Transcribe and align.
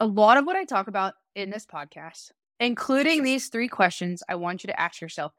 a 0.00 0.06
lot 0.06 0.38
of 0.38 0.46
what 0.46 0.56
I 0.56 0.64
talk 0.64 0.88
about 0.88 1.14
in 1.34 1.50
this 1.50 1.66
podcast, 1.66 2.32
including 2.58 3.22
these 3.22 3.48
three 3.48 3.68
questions 3.68 4.22
I 4.28 4.34
want 4.36 4.64
you 4.64 4.68
to 4.68 4.80
ask 4.80 5.00
yourself, 5.00 5.32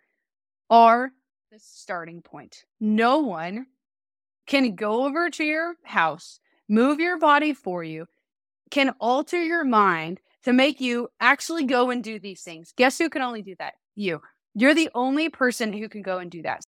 are 0.70 1.12
the 1.52 1.60
starting 1.60 2.22
point. 2.22 2.64
No 2.80 3.18
one 3.18 3.66
can 4.46 4.76
go 4.76 5.06
over 5.06 5.30
to 5.32 5.44
your 5.44 5.76
house, 5.84 6.40
move 6.70 7.00
your 7.00 7.18
body 7.18 7.54
for 7.54 7.84
you, 7.84 8.06
can 8.70 8.92
alter 9.00 9.44
your 9.44 9.66
mind 9.66 10.22
to 10.44 10.54
make 10.54 10.80
you 10.80 11.10
actually 11.20 11.66
go 11.66 11.90
and 11.90 12.04
do 12.04 12.20
these 12.20 12.42
things. 12.42 12.72
Guess 12.78 13.00
who 13.00 13.10
can 13.10 13.22
only 13.22 13.42
do 13.42 13.56
that? 13.60 13.74
You. 13.96 14.22
You're 14.54 14.74
the 14.74 14.90
only 14.94 15.30
person 15.30 15.74
who 15.74 15.90
can 15.90 16.02
go 16.02 16.20
and 16.20 16.30
do 16.30 16.44
that. 16.44 16.64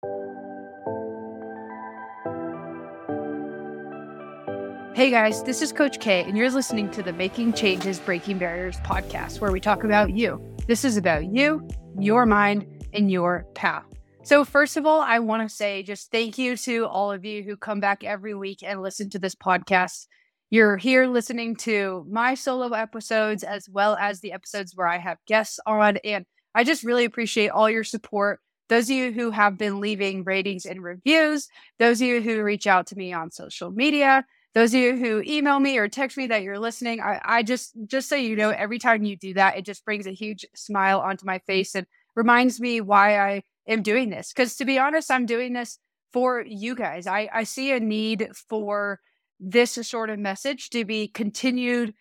Hey 4.98 5.10
guys, 5.10 5.44
this 5.44 5.62
is 5.62 5.72
Coach 5.72 6.00
K, 6.00 6.24
and 6.24 6.36
you're 6.36 6.50
listening 6.50 6.90
to 6.90 7.04
the 7.04 7.12
Making 7.12 7.52
Changes 7.52 8.00
Breaking 8.00 8.36
Barriers 8.36 8.78
podcast, 8.78 9.40
where 9.40 9.52
we 9.52 9.60
talk 9.60 9.84
about 9.84 10.16
you. 10.16 10.42
This 10.66 10.84
is 10.84 10.96
about 10.96 11.26
you, 11.26 11.68
your 12.00 12.26
mind, 12.26 12.66
and 12.92 13.08
your 13.08 13.46
path. 13.54 13.86
So, 14.24 14.44
first 14.44 14.76
of 14.76 14.86
all, 14.86 15.00
I 15.00 15.20
want 15.20 15.48
to 15.48 15.54
say 15.54 15.84
just 15.84 16.10
thank 16.10 16.36
you 16.36 16.56
to 16.56 16.86
all 16.86 17.12
of 17.12 17.24
you 17.24 17.44
who 17.44 17.56
come 17.56 17.78
back 17.78 18.02
every 18.02 18.34
week 18.34 18.64
and 18.64 18.82
listen 18.82 19.08
to 19.10 19.20
this 19.20 19.36
podcast. 19.36 20.08
You're 20.50 20.76
here 20.76 21.06
listening 21.06 21.54
to 21.58 22.04
my 22.10 22.34
solo 22.34 22.72
episodes 22.72 23.44
as 23.44 23.68
well 23.68 23.94
as 24.00 24.18
the 24.18 24.32
episodes 24.32 24.74
where 24.74 24.88
I 24.88 24.98
have 24.98 25.18
guests 25.28 25.60
on. 25.64 25.98
And 25.98 26.26
I 26.56 26.64
just 26.64 26.82
really 26.82 27.04
appreciate 27.04 27.50
all 27.50 27.70
your 27.70 27.84
support. 27.84 28.40
Those 28.68 28.90
of 28.90 28.96
you 28.96 29.12
who 29.12 29.30
have 29.30 29.58
been 29.58 29.78
leaving 29.78 30.24
ratings 30.24 30.66
and 30.66 30.82
reviews, 30.82 31.48
those 31.78 32.00
of 32.00 32.08
you 32.08 32.20
who 32.20 32.42
reach 32.42 32.66
out 32.66 32.88
to 32.88 32.96
me 32.96 33.12
on 33.12 33.30
social 33.30 33.70
media, 33.70 34.26
those 34.54 34.74
of 34.74 34.80
you 34.80 34.96
who 34.96 35.22
email 35.26 35.60
me 35.60 35.78
or 35.78 35.88
text 35.88 36.16
me 36.16 36.26
that 36.28 36.42
you're 36.42 36.58
listening, 36.58 37.00
I, 37.00 37.20
I 37.24 37.42
just 37.42 37.74
just 37.86 38.08
so 38.08 38.16
you 38.16 38.34
know, 38.36 38.50
every 38.50 38.78
time 38.78 39.04
you 39.04 39.16
do 39.16 39.34
that, 39.34 39.56
it 39.56 39.64
just 39.64 39.84
brings 39.84 40.06
a 40.06 40.12
huge 40.12 40.46
smile 40.54 41.00
onto 41.00 41.26
my 41.26 41.38
face 41.40 41.74
and 41.74 41.86
reminds 42.16 42.60
me 42.60 42.80
why 42.80 43.18
I 43.18 43.42
am 43.68 43.82
doing 43.82 44.10
this. 44.10 44.32
Because 44.32 44.56
to 44.56 44.64
be 44.64 44.78
honest, 44.78 45.10
I'm 45.10 45.26
doing 45.26 45.52
this 45.52 45.78
for 46.12 46.42
you 46.46 46.74
guys. 46.74 47.06
I, 47.06 47.28
I 47.32 47.44
see 47.44 47.72
a 47.72 47.80
need 47.80 48.30
for 48.48 49.00
this 49.38 49.72
sort 49.72 50.10
of 50.10 50.18
message 50.18 50.70
to 50.70 50.84
be 50.84 51.08
continued 51.08 51.94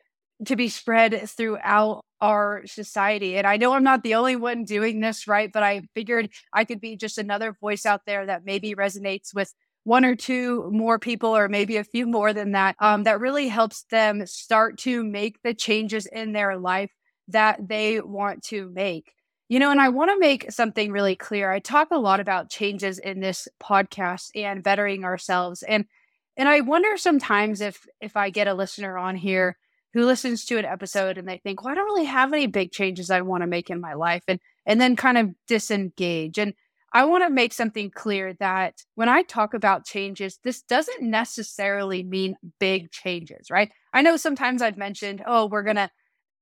to 0.45 0.55
be 0.55 0.69
spread 0.69 1.29
throughout 1.29 2.03
our 2.21 2.63
society. 2.65 3.37
And 3.37 3.45
I 3.45 3.57
know 3.57 3.73
I'm 3.73 3.83
not 3.83 4.03
the 4.03 4.15
only 4.15 4.35
one 4.35 4.63
doing 4.63 4.99
this, 4.99 5.27
right? 5.27 5.51
But 5.51 5.63
I 5.63 5.81
figured 5.93 6.29
I 6.53 6.63
could 6.63 6.79
be 6.79 6.95
just 6.95 7.17
another 7.17 7.53
voice 7.53 7.85
out 7.85 8.01
there 8.05 8.25
that 8.25 8.45
maybe 8.45 8.75
resonates 8.75 9.33
with 9.33 9.53
one 9.87 10.03
or 10.03 10.17
two 10.17 10.69
more 10.69 10.99
people, 10.99 11.35
or 11.35 11.47
maybe 11.47 11.77
a 11.77 11.83
few 11.83 12.05
more 12.05 12.33
than 12.33 12.51
that, 12.51 12.75
um, 12.81 13.03
that 13.03 13.21
really 13.21 13.47
helps 13.47 13.83
them 13.83 14.27
start 14.27 14.77
to 14.77 15.01
make 15.01 15.41
the 15.43 15.53
changes 15.53 16.05
in 16.07 16.33
their 16.33 16.57
life 16.57 16.91
that 17.29 17.69
they 17.69 18.01
want 18.01 18.43
to 18.43 18.69
make. 18.75 19.13
You 19.47 19.59
know, 19.59 19.71
and 19.71 19.79
I 19.79 19.87
want 19.87 20.11
to 20.11 20.19
make 20.19 20.51
something 20.51 20.91
really 20.91 21.15
clear. 21.15 21.49
I 21.49 21.59
talk 21.59 21.87
a 21.91 21.97
lot 21.97 22.19
about 22.19 22.49
changes 22.49 22.99
in 22.99 23.21
this 23.21 23.47
podcast 23.63 24.31
and 24.35 24.61
bettering 24.61 25.05
ourselves. 25.05 25.63
And 25.63 25.85
and 26.35 26.49
I 26.49 26.59
wonder 26.59 26.97
sometimes 26.97 27.61
if 27.61 27.87
if 28.01 28.17
I 28.17 28.29
get 28.29 28.49
a 28.49 28.53
listener 28.53 28.97
on 28.97 29.15
here 29.15 29.55
who 29.93 30.05
listens 30.05 30.43
to 30.47 30.57
an 30.57 30.65
episode 30.65 31.17
and 31.17 31.25
they 31.25 31.37
think, 31.37 31.63
well, 31.63 31.71
I 31.71 31.75
don't 31.75 31.85
really 31.85 32.03
have 32.03 32.33
any 32.33 32.47
big 32.47 32.73
changes 32.73 33.09
I 33.09 33.21
want 33.21 33.43
to 33.43 33.47
make 33.47 33.69
in 33.69 33.79
my 33.79 33.93
life 33.93 34.23
and 34.27 34.41
and 34.65 34.81
then 34.81 34.97
kind 34.97 35.17
of 35.17 35.29
disengage. 35.47 36.37
And 36.37 36.53
I 36.93 37.05
want 37.05 37.23
to 37.23 37.29
make 37.29 37.53
something 37.53 37.91
clear 37.91 38.33
that 38.39 38.83
when 38.95 39.09
I 39.09 39.23
talk 39.23 39.53
about 39.53 39.85
changes, 39.85 40.39
this 40.43 40.61
doesn't 40.61 41.01
necessarily 41.01 42.03
mean 42.03 42.37
big 42.59 42.91
changes, 42.91 43.51
right? 43.51 43.71
I 43.93 44.01
know 44.01 44.17
sometimes 44.17 44.61
I've 44.61 44.77
mentioned, 44.77 45.23
oh, 45.25 45.47
we're 45.47 45.63
going 45.63 45.75
to 45.75 45.89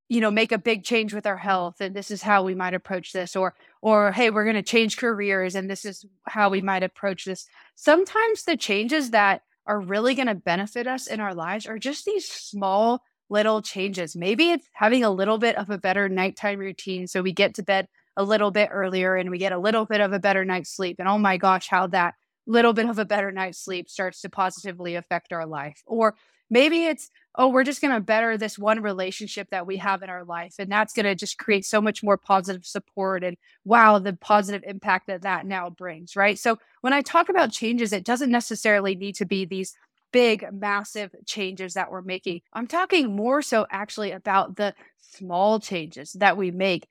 you 0.07 0.21
know 0.21 0.31
make 0.31 0.51
a 0.51 0.57
big 0.57 0.83
change 0.83 1.13
with 1.13 1.25
our 1.25 1.37
health 1.37 1.81
and 1.81 1.95
this 1.95 2.11
is 2.11 2.21
how 2.21 2.43
we 2.43 2.53
might 2.53 2.73
approach 2.73 3.11
this 3.11 3.35
or 3.35 3.55
or 3.81 4.11
hey 4.11 4.29
we're 4.29 4.43
going 4.43 4.55
to 4.55 4.61
change 4.61 4.97
careers 4.97 5.55
and 5.55 5.69
this 5.69 5.83
is 5.83 6.05
how 6.27 6.49
we 6.49 6.61
might 6.61 6.83
approach 6.83 7.25
this 7.25 7.47
sometimes 7.75 8.43
the 8.43 8.55
changes 8.55 9.11
that 9.11 9.41
are 9.65 9.79
really 9.81 10.13
going 10.13 10.27
to 10.27 10.35
benefit 10.35 10.85
us 10.85 11.07
in 11.07 11.19
our 11.19 11.33
lives 11.33 11.65
are 11.65 11.79
just 11.79 12.05
these 12.05 12.27
small 12.27 13.01
little 13.29 13.61
changes 13.61 14.15
maybe 14.15 14.51
it's 14.51 14.67
having 14.73 15.03
a 15.03 15.09
little 15.09 15.39
bit 15.39 15.57
of 15.57 15.69
a 15.71 15.77
better 15.77 16.07
nighttime 16.07 16.59
routine 16.59 17.07
so 17.07 17.21
we 17.21 17.33
get 17.33 17.55
to 17.55 17.63
bed 17.63 17.87
a 18.17 18.23
little 18.23 18.51
bit 18.51 18.69
earlier 18.71 19.15
and 19.15 19.29
we 19.29 19.37
get 19.37 19.51
a 19.51 19.57
little 19.57 19.85
bit 19.85 20.01
of 20.01 20.13
a 20.13 20.19
better 20.19 20.45
night's 20.45 20.69
sleep. 20.69 20.97
And 20.99 21.07
oh 21.07 21.17
my 21.17 21.37
gosh, 21.37 21.67
how 21.67 21.87
that 21.87 22.15
little 22.47 22.73
bit 22.73 22.87
of 22.87 22.99
a 22.99 23.05
better 23.05 23.31
night's 23.31 23.59
sleep 23.59 23.89
starts 23.89 24.21
to 24.21 24.29
positively 24.29 24.95
affect 24.95 25.33
our 25.33 25.45
life. 25.45 25.81
Or 25.85 26.15
maybe 26.49 26.85
it's, 26.85 27.09
oh, 27.35 27.49
we're 27.49 27.63
just 27.63 27.81
going 27.81 27.93
to 27.93 27.99
better 27.99 28.37
this 28.37 28.57
one 28.57 28.81
relationship 28.81 29.49
that 29.49 29.65
we 29.65 29.77
have 29.77 30.03
in 30.03 30.09
our 30.09 30.23
life. 30.23 30.55
And 30.59 30.71
that's 30.71 30.93
going 30.93 31.05
to 31.05 31.15
just 31.15 31.37
create 31.37 31.65
so 31.65 31.81
much 31.81 32.03
more 32.03 32.17
positive 32.17 32.65
support. 32.65 33.23
And 33.23 33.35
wow, 33.65 33.99
the 33.99 34.13
positive 34.13 34.63
impact 34.65 35.07
that 35.07 35.23
that 35.23 35.45
now 35.45 35.69
brings. 35.69 36.15
Right. 36.15 36.37
So 36.37 36.57
when 36.81 36.93
I 36.93 37.01
talk 37.01 37.29
about 37.29 37.51
changes, 37.51 37.91
it 37.91 38.05
doesn't 38.05 38.31
necessarily 38.31 38.95
need 38.95 39.15
to 39.15 39.25
be 39.25 39.45
these 39.45 39.75
big, 40.11 40.45
massive 40.53 41.13
changes 41.25 41.73
that 41.73 41.91
we're 41.91 42.01
making. 42.01 42.41
I'm 42.53 42.67
talking 42.67 43.15
more 43.15 43.41
so 43.41 43.65
actually 43.69 44.11
about 44.11 44.55
the 44.55 44.73
small 44.97 45.59
changes 45.59 46.13
that 46.13 46.37
we 46.37 46.51
make 46.51 46.87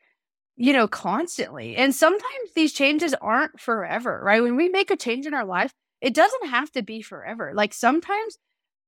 you 0.56 0.72
know, 0.72 0.86
constantly. 0.86 1.76
And 1.76 1.94
sometimes 1.94 2.52
these 2.54 2.72
changes 2.72 3.14
aren't 3.20 3.60
forever, 3.60 4.20
right? 4.22 4.42
When 4.42 4.56
we 4.56 4.68
make 4.68 4.90
a 4.90 4.96
change 4.96 5.26
in 5.26 5.34
our 5.34 5.44
life, 5.44 5.72
it 6.00 6.14
doesn't 6.14 6.48
have 6.48 6.70
to 6.72 6.82
be 6.82 7.02
forever. 7.02 7.52
Like 7.54 7.74
sometimes 7.74 8.38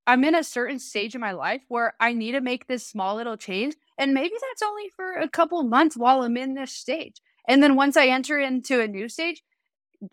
I'm 0.05 0.23
in 0.23 0.35
a 0.35 0.43
certain 0.43 0.79
stage 0.79 1.15
of 1.15 1.21
my 1.21 1.33
life 1.33 1.61
where 1.67 1.93
I 1.99 2.13
need 2.13 2.31
to 2.33 2.41
make 2.41 2.67
this 2.67 2.87
small 2.87 3.15
little 3.15 3.35
change. 3.35 3.75
And 3.97 4.13
maybe 4.13 4.35
that's 4.39 4.61
only 4.61 4.89
for 4.95 5.13
a 5.13 5.27
couple 5.27 5.61
months 5.63 5.97
while 5.97 6.21
I'm 6.21 6.37
in 6.37 6.53
this 6.53 6.71
stage. 6.71 7.21
And 7.47 7.61
then 7.61 7.75
once 7.75 7.97
I 7.97 8.07
enter 8.07 8.39
into 8.39 8.79
a 8.79 8.87
new 8.87 9.09
stage, 9.09 9.43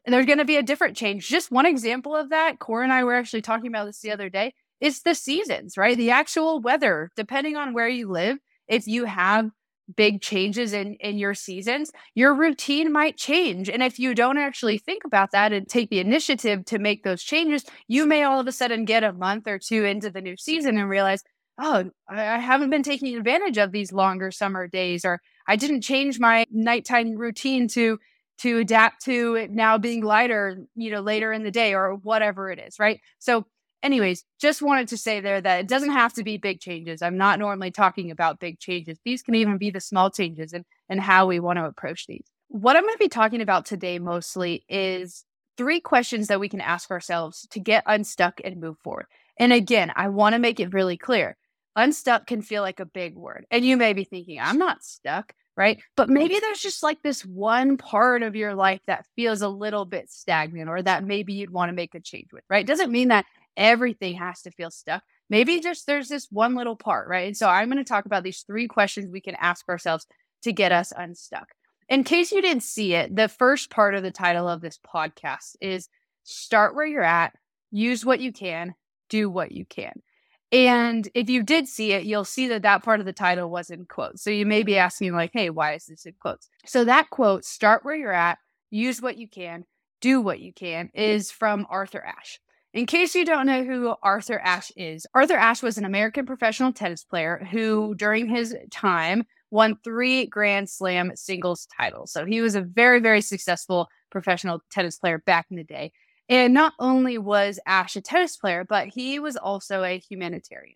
there's 0.06 0.26
going 0.26 0.38
to 0.38 0.44
be 0.44 0.56
a 0.56 0.62
different 0.62 0.96
change. 0.96 1.28
Just 1.28 1.52
one 1.52 1.66
example 1.66 2.16
of 2.16 2.30
that, 2.30 2.58
Core 2.58 2.82
and 2.82 2.92
I 2.92 3.04
were 3.04 3.14
actually 3.14 3.42
talking 3.42 3.68
about 3.68 3.84
this 3.84 4.00
the 4.00 4.10
other 4.10 4.30
day, 4.30 4.54
is 4.80 5.02
the 5.02 5.14
seasons, 5.14 5.76
right? 5.76 5.96
The 5.96 6.10
actual 6.10 6.60
weather, 6.60 7.10
depending 7.16 7.56
on 7.56 7.74
where 7.74 7.88
you 7.88 8.10
live. 8.10 8.38
If 8.66 8.86
you 8.86 9.04
have 9.04 9.50
big 9.96 10.20
changes 10.22 10.72
in 10.72 10.94
in 10.94 11.18
your 11.18 11.34
seasons 11.34 11.90
your 12.14 12.34
routine 12.34 12.90
might 12.92 13.16
change. 13.16 13.68
And 13.68 13.82
if 13.82 13.98
you 13.98 14.14
don't 14.14 14.38
actually 14.38 14.78
think 14.78 15.04
about 15.04 15.30
that 15.32 15.52
and 15.52 15.68
take 15.68 15.90
the 15.90 15.98
initiative 16.00 16.64
to 16.66 16.78
make 16.78 17.02
those 17.04 17.22
changes 17.22 17.64
you 17.88 18.06
may 18.06 18.22
all 18.22 18.40
of 18.40 18.46
a 18.46 18.52
sudden 18.52 18.84
get 18.84 19.04
a 19.04 19.12
month 19.12 19.46
or 19.46 19.58
two 19.58 19.84
into 19.84 20.10
the 20.10 20.20
new 20.20 20.36
season 20.36 20.78
and 20.78 20.88
realize 20.88 21.22
oh 21.60 21.84
i 22.08 22.38
haven't 22.38 22.70
been 22.70 22.82
taking 22.82 23.16
advantage 23.16 23.58
of 23.58 23.72
these 23.72 23.92
longer 23.92 24.30
summer 24.30 24.66
days 24.66 25.04
or 25.04 25.20
i 25.48 25.56
didn't 25.56 25.82
change 25.82 26.18
my 26.18 26.44
nighttime 26.50 27.14
routine 27.16 27.68
to 27.68 27.98
to 28.38 28.58
adapt 28.58 29.04
to 29.04 29.34
it 29.36 29.50
now 29.50 29.78
being 29.78 30.02
lighter 30.02 30.58
you 30.74 30.90
know 30.90 31.00
later 31.00 31.32
in 31.32 31.44
the 31.44 31.50
day 31.50 31.74
or 31.74 31.94
whatever 32.02 32.50
it 32.50 32.58
is 32.58 32.78
right? 32.78 33.00
So 33.18 33.46
anyways, 33.84 34.24
just 34.40 34.62
wanted 34.62 34.88
to 34.88 34.96
say 34.96 35.20
there 35.20 35.40
that 35.40 35.60
it 35.60 35.68
doesn't 35.68 35.92
have 35.92 36.14
to 36.14 36.24
be 36.24 36.38
big 36.38 36.58
changes. 36.58 37.02
I'm 37.02 37.18
not 37.18 37.38
normally 37.38 37.70
talking 37.70 38.10
about 38.10 38.40
big 38.40 38.58
changes. 38.58 38.98
These 39.04 39.22
can 39.22 39.36
even 39.36 39.58
be 39.58 39.70
the 39.70 39.80
small 39.80 40.10
changes 40.10 40.52
and, 40.52 40.64
and 40.88 41.00
how 41.00 41.26
we 41.26 41.38
want 41.38 41.58
to 41.58 41.66
approach 41.66 42.06
these. 42.06 42.24
What 42.48 42.76
I'm 42.76 42.82
going 42.82 42.94
to 42.94 42.98
be 42.98 43.08
talking 43.08 43.42
about 43.42 43.66
today 43.66 43.98
mostly 43.98 44.64
is 44.68 45.24
three 45.56 45.80
questions 45.80 46.28
that 46.28 46.40
we 46.40 46.48
can 46.48 46.60
ask 46.60 46.90
ourselves 46.90 47.46
to 47.50 47.60
get 47.60 47.84
unstuck 47.86 48.40
and 48.42 48.60
move 48.60 48.78
forward. 48.82 49.06
And 49.38 49.52
again, 49.52 49.92
I 49.94 50.08
want 50.08 50.32
to 50.34 50.38
make 50.38 50.58
it 50.60 50.72
really 50.72 50.96
clear. 50.96 51.36
Unstuck 51.76 52.26
can 52.26 52.42
feel 52.42 52.62
like 52.62 52.80
a 52.80 52.86
big 52.86 53.14
word. 53.14 53.46
And 53.50 53.64
you 53.64 53.76
may 53.76 53.92
be 53.92 54.04
thinking, 54.04 54.38
I'm 54.40 54.58
not 54.58 54.84
stuck, 54.84 55.32
right? 55.56 55.80
But 55.96 56.08
maybe 56.08 56.38
there's 56.38 56.60
just 56.60 56.82
like 56.82 57.02
this 57.02 57.24
one 57.24 57.76
part 57.76 58.22
of 58.22 58.36
your 58.36 58.54
life 58.54 58.80
that 58.86 59.06
feels 59.16 59.42
a 59.42 59.48
little 59.48 59.84
bit 59.84 60.10
stagnant 60.10 60.68
or 60.68 60.82
that 60.82 61.04
maybe 61.04 61.32
you'd 61.32 61.50
want 61.50 61.70
to 61.70 61.74
make 61.74 61.94
a 61.94 62.00
change 62.00 62.32
with, 62.32 62.44
right? 62.48 62.66
Doesn't 62.66 62.92
mean 62.92 63.08
that 63.08 63.26
everything 63.56 64.16
has 64.16 64.42
to 64.42 64.50
feel 64.50 64.70
stuck. 64.70 65.02
Maybe 65.30 65.60
just 65.60 65.86
there's 65.86 66.08
this 66.08 66.28
one 66.30 66.54
little 66.54 66.76
part, 66.76 67.08
right? 67.08 67.26
And 67.26 67.36
so 67.36 67.48
I'm 67.48 67.70
going 67.70 67.78
to 67.78 67.88
talk 67.88 68.06
about 68.06 68.22
these 68.22 68.42
three 68.46 68.66
questions 68.68 69.10
we 69.10 69.20
can 69.20 69.36
ask 69.36 69.68
ourselves 69.68 70.06
to 70.42 70.52
get 70.52 70.72
us 70.72 70.92
unstuck. 70.96 71.48
In 71.88 72.04
case 72.04 72.32
you 72.32 72.40
didn't 72.40 72.62
see 72.62 72.94
it, 72.94 73.14
the 73.14 73.28
first 73.28 73.70
part 73.70 73.94
of 73.94 74.02
the 74.02 74.10
title 74.10 74.48
of 74.48 74.60
this 74.60 74.78
podcast 74.78 75.56
is 75.60 75.88
start 76.22 76.74
where 76.74 76.86
you're 76.86 77.02
at, 77.02 77.34
use 77.70 78.04
what 78.04 78.20
you 78.20 78.32
can, 78.32 78.74
do 79.08 79.28
what 79.28 79.52
you 79.52 79.64
can. 79.64 79.92
And 80.52 81.08
if 81.14 81.28
you 81.28 81.42
did 81.42 81.66
see 81.66 81.92
it, 81.92 82.04
you'll 82.04 82.24
see 82.24 82.48
that 82.48 82.62
that 82.62 82.84
part 82.84 83.00
of 83.00 83.06
the 83.06 83.12
title 83.12 83.50
was 83.50 83.70
in 83.70 83.86
quotes. 83.86 84.22
So 84.22 84.30
you 84.30 84.46
may 84.46 84.62
be 84.62 84.78
asking, 84.78 85.12
like, 85.12 85.32
hey, 85.32 85.50
why 85.50 85.74
is 85.74 85.86
this 85.86 86.06
in 86.06 86.14
quotes? 86.20 86.48
So 86.64 86.84
that 86.84 87.10
quote, 87.10 87.44
start 87.44 87.84
where 87.84 87.96
you're 87.96 88.12
at, 88.12 88.38
use 88.70 89.02
what 89.02 89.18
you 89.18 89.26
can, 89.26 89.64
do 90.00 90.20
what 90.20 90.40
you 90.40 90.52
can, 90.52 90.90
is 90.94 91.30
from 91.30 91.66
Arthur 91.68 92.04
Ashe. 92.04 92.38
In 92.74 92.86
case 92.86 93.14
you 93.14 93.24
don't 93.24 93.46
know 93.46 93.62
who 93.62 93.94
Arthur 94.02 94.40
Ashe 94.40 94.72
is, 94.76 95.06
Arthur 95.14 95.36
Ashe 95.36 95.62
was 95.62 95.78
an 95.78 95.84
American 95.84 96.26
professional 96.26 96.72
tennis 96.72 97.04
player 97.04 97.46
who, 97.52 97.94
during 97.94 98.28
his 98.28 98.56
time, 98.72 99.22
won 99.52 99.78
three 99.84 100.26
Grand 100.26 100.68
Slam 100.68 101.12
singles 101.14 101.68
titles. 101.78 102.10
So 102.10 102.26
he 102.26 102.40
was 102.40 102.56
a 102.56 102.62
very, 102.62 102.98
very 102.98 103.20
successful 103.20 103.86
professional 104.10 104.58
tennis 104.72 104.98
player 104.98 105.18
back 105.24 105.46
in 105.52 105.56
the 105.56 105.62
day. 105.62 105.92
And 106.28 106.52
not 106.52 106.72
only 106.80 107.16
was 107.16 107.60
Ashe 107.64 107.94
a 107.94 108.00
tennis 108.00 108.36
player, 108.36 108.64
but 108.68 108.88
he 108.88 109.20
was 109.20 109.36
also 109.36 109.84
a 109.84 110.00
humanitarian. 110.00 110.74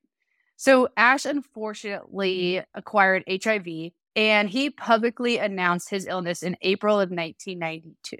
So 0.57 0.91
Ashe 0.97 1.25
unfortunately 1.25 2.63
acquired 2.75 3.25
HIV 3.29 3.91
and 4.15 4.49
he 4.49 4.71
publicly 4.71 5.39
announced 5.39 5.91
his 5.91 6.07
illness 6.07 6.45
in 6.45 6.57
April 6.63 7.01
of 7.01 7.11
1992. 7.11 8.19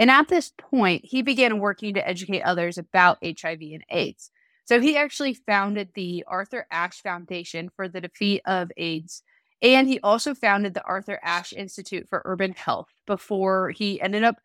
And 0.00 0.10
at 0.10 0.28
this 0.28 0.50
point, 0.56 1.04
he 1.04 1.20
began 1.20 1.58
working 1.58 1.92
to 1.92 2.08
educate 2.08 2.40
others 2.40 2.78
about 2.78 3.18
HIV 3.22 3.60
and 3.60 3.84
AIDS. 3.90 4.30
So 4.64 4.80
he 4.80 4.96
actually 4.96 5.34
founded 5.34 5.90
the 5.92 6.24
Arthur 6.26 6.66
Ashe 6.70 7.02
Foundation 7.02 7.68
for 7.76 7.86
the 7.86 8.00
Defeat 8.00 8.40
of 8.46 8.72
AIDS. 8.78 9.22
And 9.60 9.86
he 9.86 10.00
also 10.00 10.34
founded 10.34 10.72
the 10.72 10.84
Arthur 10.84 11.20
Ashe 11.22 11.52
Institute 11.52 12.08
for 12.08 12.22
Urban 12.24 12.52
Health 12.52 12.88
before 13.06 13.72
he 13.72 14.00
ended 14.00 14.24
up 14.24 14.36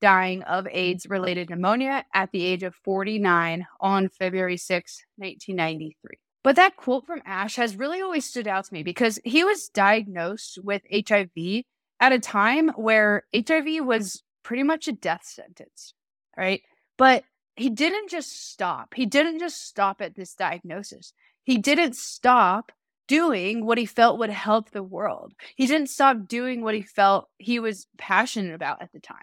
dying 0.00 0.42
of 0.42 0.66
AIDS 0.68 1.06
related 1.08 1.48
pneumonia 1.48 2.04
at 2.12 2.32
the 2.32 2.44
age 2.44 2.64
of 2.64 2.74
49 2.74 3.68
on 3.80 4.08
February 4.08 4.56
6, 4.56 5.04
1993. 5.16 6.18
But 6.42 6.56
that 6.56 6.76
quote 6.76 7.06
from 7.06 7.22
Ashe 7.24 7.54
has 7.54 7.76
really 7.76 8.02
always 8.02 8.24
stood 8.24 8.48
out 8.48 8.64
to 8.64 8.74
me 8.74 8.82
because 8.82 9.20
he 9.24 9.44
was 9.44 9.68
diagnosed 9.68 10.58
with 10.64 10.82
HIV 10.92 11.62
at 12.00 12.12
a 12.12 12.18
time 12.18 12.70
where 12.70 13.22
HIV 13.32 13.84
was 13.84 14.24
pretty 14.44 14.62
much 14.62 14.86
a 14.86 14.92
death 14.92 15.24
sentence, 15.24 15.94
right? 16.36 16.62
But 16.96 17.24
he 17.56 17.70
didn't 17.70 18.10
just 18.10 18.50
stop. 18.50 18.94
He 18.94 19.06
didn't 19.06 19.40
just 19.40 19.66
stop 19.66 20.00
at 20.00 20.14
this 20.14 20.34
diagnosis. 20.34 21.12
He 21.42 21.58
didn't 21.58 21.96
stop 21.96 22.70
doing 23.08 23.66
what 23.66 23.78
he 23.78 23.86
felt 23.86 24.18
would 24.18 24.30
help 24.30 24.70
the 24.70 24.82
world. 24.82 25.32
He 25.56 25.66
didn't 25.66 25.90
stop 25.90 26.28
doing 26.28 26.62
what 26.62 26.74
he 26.74 26.82
felt 26.82 27.28
he 27.38 27.58
was 27.58 27.86
passionate 27.98 28.54
about 28.54 28.80
at 28.80 28.92
the 28.92 29.00
time. 29.00 29.16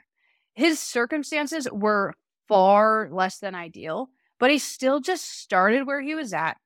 His 0.54 0.80
circumstances 0.80 1.68
were 1.72 2.14
far 2.48 3.10
less 3.10 3.40
than 3.40 3.56
ideal, 3.56 4.10
but 4.40 4.52
he 4.52 4.58
still 4.60 5.00
just 5.00 5.40
started 5.40 5.88
where 5.88 6.02
he 6.02 6.16
was 6.16 6.34
at 6.34 6.58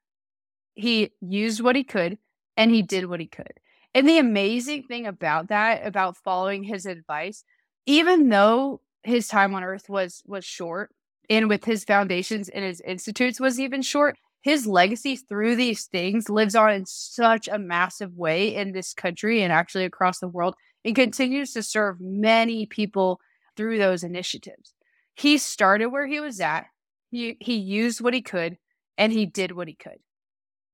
he 0.76 1.12
used 1.22 1.62
what 1.62 1.76
he 1.76 1.84
could 1.84 2.18
and 2.56 2.70
he 2.70 2.82
did 2.82 3.06
what 3.06 3.20
he 3.20 3.28
could. 3.28 3.54
And 3.94 4.08
the 4.08 4.18
amazing 4.18 4.84
thing 4.84 5.08
about 5.08 5.48
that, 5.48 5.88
about 5.88 6.18
following 6.18 6.64
his 6.64 6.86
advice, 6.86 7.44
even 7.86 8.30
though 8.30 8.82
his 9.04 9.28
time 9.28 9.54
on 9.54 9.64
earth 9.64 9.90
was 9.90 10.24
was 10.26 10.44
short 10.44 10.92
and 11.30 11.50
with 11.50 11.66
his 11.66 11.84
foundations 11.84 12.50
and 12.50 12.64
his 12.64 12.82
institutes 12.82 13.40
was 13.40 13.60
even 13.60 13.82
short, 13.82 14.18
his 14.42 14.68
legacy 14.68 15.16
through 15.16 15.56
these 15.56 15.86
things 15.86 16.30
lives 16.30 16.56
on 16.56 16.72
in 16.72 16.86
such 16.86 17.48
a 17.48 17.60
massive 17.60 18.16
way 18.16 18.56
in 18.56 18.72
this 18.72 18.94
country 18.94 19.42
and 19.42 19.52
actually 19.52 19.86
across 19.86 20.20
the 20.20 20.28
world 20.28 20.56
and 20.84 20.96
continues 20.96 21.52
to 21.54 21.64
serve 21.64 22.00
many 22.00 22.66
people 22.66 23.20
through 23.58 23.78
those 23.78 24.04
initiatives. 24.04 24.74
He 25.16 25.38
started 25.38 25.88
where 25.88 26.06
he 26.06 26.20
was 26.20 26.40
at. 26.40 26.66
He 27.12 27.38
he 27.40 27.56
used 27.56 28.02
what 28.02 28.14
he 28.14 28.22
could 28.22 28.58
and 28.98 29.12
he 29.12 29.26
did 29.26 29.52
what 29.52 29.68
he 29.68 29.76
could. 29.76 30.00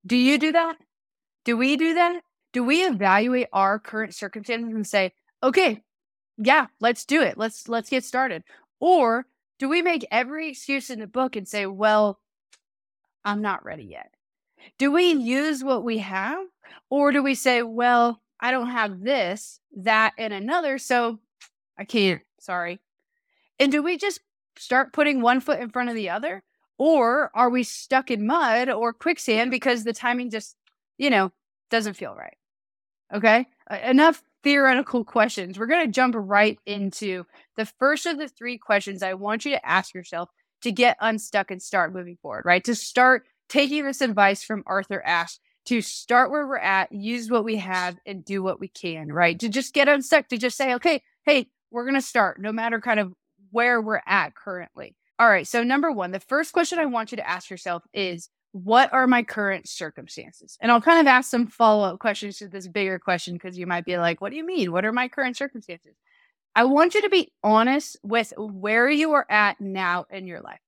Do 0.05 0.15
you 0.15 0.37
do 0.37 0.51
that? 0.51 0.77
Do 1.45 1.57
we 1.57 1.77
do 1.77 1.93
that? 1.93 2.21
Do 2.53 2.63
we 2.63 2.83
evaluate 2.83 3.47
our 3.53 3.79
current 3.79 4.13
circumstances 4.13 4.73
and 4.73 4.85
say, 4.85 5.13
okay, 5.41 5.81
yeah, 6.43 6.67
let's 6.79 7.05
do 7.05 7.21
it. 7.21 7.37
Let's 7.37 7.67
let's 7.67 7.89
get 7.89 8.03
started. 8.03 8.43
Or 8.79 9.25
do 9.59 9.69
we 9.69 9.81
make 9.81 10.07
every 10.11 10.49
excuse 10.49 10.89
in 10.89 10.99
the 10.99 11.07
book 11.07 11.35
and 11.35 11.47
say, 11.47 11.65
well, 11.65 12.19
I'm 13.23 13.41
not 13.41 13.63
ready 13.63 13.83
yet? 13.83 14.11
Do 14.77 14.91
we 14.91 15.11
use 15.11 15.63
what 15.63 15.83
we 15.83 15.99
have? 15.99 16.43
Or 16.89 17.11
do 17.11 17.21
we 17.21 17.35
say, 17.35 17.61
well, 17.61 18.21
I 18.39 18.51
don't 18.51 18.69
have 18.69 19.01
this, 19.01 19.59
that, 19.77 20.13
and 20.17 20.33
another, 20.33 20.77
so 20.77 21.19
I 21.77 21.85
can't, 21.85 22.21
sorry. 22.39 22.79
And 23.59 23.71
do 23.71 23.83
we 23.83 23.97
just 23.97 24.19
start 24.57 24.93
putting 24.93 25.21
one 25.21 25.41
foot 25.41 25.59
in 25.59 25.69
front 25.69 25.89
of 25.89 25.95
the 25.95 26.09
other? 26.09 26.43
Or 26.77 27.29
are 27.35 27.49
we 27.51 27.63
stuck 27.63 28.09
in 28.09 28.25
mud 28.25 28.69
or 28.69 28.93
quicksand 28.93 29.51
because 29.51 29.83
the 29.83 29.93
timing 29.93 30.31
just, 30.31 30.55
you 30.97 31.11
know, 31.11 31.31
doesn't 31.69 31.93
feel 31.93 32.15
right? 32.15 32.37
Okay. 33.13 33.47
Enough 33.83 34.23
theoretical 34.43 35.03
questions. 35.03 35.57
We're 35.57 35.67
going 35.67 35.85
to 35.85 35.91
jump 35.91 36.15
right 36.17 36.59
into 36.65 37.25
the 37.57 37.65
first 37.65 38.05
of 38.05 38.17
the 38.17 38.27
three 38.27 38.57
questions 38.57 39.03
I 39.03 39.13
want 39.13 39.45
you 39.45 39.51
to 39.51 39.65
ask 39.65 39.93
yourself 39.93 40.29
to 40.61 40.71
get 40.71 40.97
unstuck 40.99 41.51
and 41.51 41.61
start 41.61 41.93
moving 41.93 42.17
forward, 42.21 42.43
right? 42.45 42.63
To 42.63 42.75
start 42.75 43.25
taking 43.49 43.85
this 43.85 44.01
advice 44.01 44.43
from 44.43 44.63
Arthur 44.65 45.01
Ashe 45.05 45.39
to 45.65 45.81
start 45.81 46.31
where 46.31 46.47
we're 46.47 46.57
at, 46.57 46.91
use 46.91 47.29
what 47.29 47.43
we 47.43 47.57
have, 47.57 47.97
and 48.05 48.25
do 48.25 48.41
what 48.41 48.59
we 48.59 48.67
can, 48.67 49.11
right? 49.11 49.39
To 49.39 49.49
just 49.49 49.73
get 49.73 49.87
unstuck, 49.87 50.27
to 50.29 50.37
just 50.37 50.57
say, 50.57 50.73
okay, 50.75 51.03
hey, 51.25 51.47
we're 51.69 51.83
going 51.85 51.95
to 51.95 52.01
start 52.01 52.41
no 52.41 52.51
matter 52.51 52.79
kind 52.79 52.99
of 52.99 53.13
where 53.51 53.81
we're 53.81 54.01
at 54.07 54.35
currently. 54.35 54.95
All 55.19 55.29
right. 55.29 55.47
So, 55.47 55.63
number 55.63 55.91
one, 55.91 56.11
the 56.11 56.19
first 56.19 56.51
question 56.51 56.79
I 56.79 56.85
want 56.85 57.11
you 57.11 57.17
to 57.17 57.29
ask 57.29 57.49
yourself 57.49 57.83
is 57.93 58.29
what 58.51 58.91
are 58.93 59.07
my 59.07 59.23
current 59.23 59.67
circumstances? 59.67 60.57
And 60.61 60.71
I'll 60.71 60.81
kind 60.81 60.99
of 60.99 61.07
ask 61.07 61.29
some 61.29 61.47
follow 61.47 61.87
up 61.87 61.99
questions 61.99 62.37
to 62.37 62.47
this 62.47 62.67
bigger 62.67 62.99
question 62.99 63.33
because 63.33 63.57
you 63.57 63.65
might 63.65 63.85
be 63.85 63.97
like, 63.97 64.21
what 64.21 64.31
do 64.31 64.37
you 64.37 64.45
mean? 64.45 64.71
What 64.71 64.85
are 64.85 64.91
my 64.91 65.07
current 65.07 65.37
circumstances? 65.37 65.95
I 66.55 66.65
want 66.65 66.95
you 66.95 67.01
to 67.01 67.09
be 67.09 67.31
honest 67.43 67.97
with 68.03 68.33
where 68.37 68.89
you 68.89 69.13
are 69.13 69.25
at 69.29 69.61
now 69.61 70.05
in 70.09 70.27
your 70.27 70.41
life. 70.41 70.59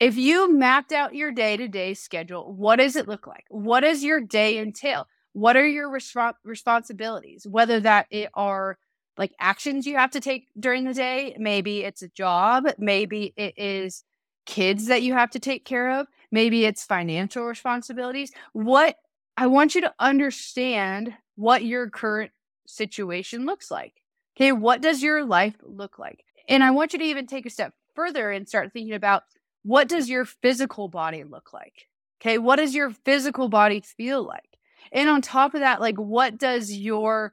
If 0.00 0.16
you 0.16 0.52
mapped 0.52 0.92
out 0.92 1.14
your 1.14 1.32
day 1.32 1.56
to 1.56 1.66
day 1.66 1.94
schedule, 1.94 2.52
what 2.52 2.76
does 2.76 2.96
it 2.96 3.08
look 3.08 3.26
like? 3.26 3.44
What 3.48 3.80
does 3.80 4.04
your 4.04 4.20
day 4.20 4.58
entail? 4.58 5.06
What 5.32 5.56
are 5.56 5.66
your 5.66 5.88
resp- 5.88 6.34
responsibilities? 6.44 7.46
Whether 7.48 7.80
that 7.80 8.06
it 8.10 8.28
are 8.34 8.76
like 9.16 9.32
actions 9.38 9.86
you 9.86 9.96
have 9.96 10.10
to 10.10 10.20
take 10.20 10.48
during 10.58 10.84
the 10.84 10.94
day. 10.94 11.36
Maybe 11.38 11.84
it's 11.84 12.02
a 12.02 12.08
job, 12.08 12.66
maybe 12.78 13.32
it 13.36 13.54
is 13.56 14.04
kids 14.46 14.86
that 14.86 15.02
you 15.02 15.14
have 15.14 15.30
to 15.30 15.38
take 15.38 15.64
care 15.64 16.00
of, 16.00 16.06
maybe 16.34 16.64
it's 16.64 16.84
financial 16.84 17.44
responsibilities. 17.44 18.32
What 18.52 18.96
I 19.36 19.46
want 19.46 19.74
you 19.74 19.80
to 19.82 19.94
understand 19.98 21.14
what 21.36 21.64
your 21.64 21.88
current 21.88 22.32
situation 22.66 23.46
looks 23.46 23.70
like. 23.70 23.94
Okay, 24.36 24.50
what 24.50 24.82
does 24.82 25.02
your 25.02 25.24
life 25.24 25.54
look 25.62 25.98
like? 25.98 26.24
And 26.48 26.64
I 26.64 26.72
want 26.72 26.92
you 26.92 26.98
to 26.98 27.04
even 27.04 27.26
take 27.26 27.46
a 27.46 27.50
step 27.50 27.72
further 27.94 28.32
and 28.32 28.48
start 28.48 28.72
thinking 28.72 28.94
about 28.94 29.22
what 29.62 29.88
does 29.88 30.10
your 30.10 30.24
physical 30.24 30.88
body 30.88 31.22
look 31.22 31.52
like? 31.52 31.86
Okay, 32.20 32.38
what 32.38 32.56
does 32.56 32.74
your 32.74 32.90
physical 32.90 33.48
body 33.48 33.80
feel 33.80 34.24
like? 34.24 34.58
And 34.92 35.08
on 35.08 35.22
top 35.22 35.54
of 35.54 35.60
that, 35.60 35.80
like 35.80 35.96
what 35.96 36.36
does 36.36 36.72
your 36.72 37.32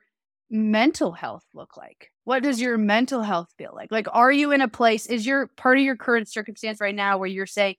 mental 0.52 1.12
health 1.12 1.46
look 1.56 1.76
like? 1.76 2.12
What 2.24 2.44
does 2.44 2.62
your 2.62 2.78
mental 2.78 3.24
health 3.24 3.50
feel 3.58 3.72
like? 3.74 3.92
Like, 3.92 4.08
are 4.12 4.32
you 4.32 4.52
in 4.52 4.62
a 4.62 4.68
place, 4.68 5.08
is 5.08 5.26
your 5.26 5.48
part 5.48 5.80
of 5.80 5.84
your 5.84 5.96
current 5.96 6.28
circumstance 6.30 6.80
right 6.80 6.94
now 6.94 7.18
where 7.18 7.30
you're 7.30 7.48
saying, 7.48 7.76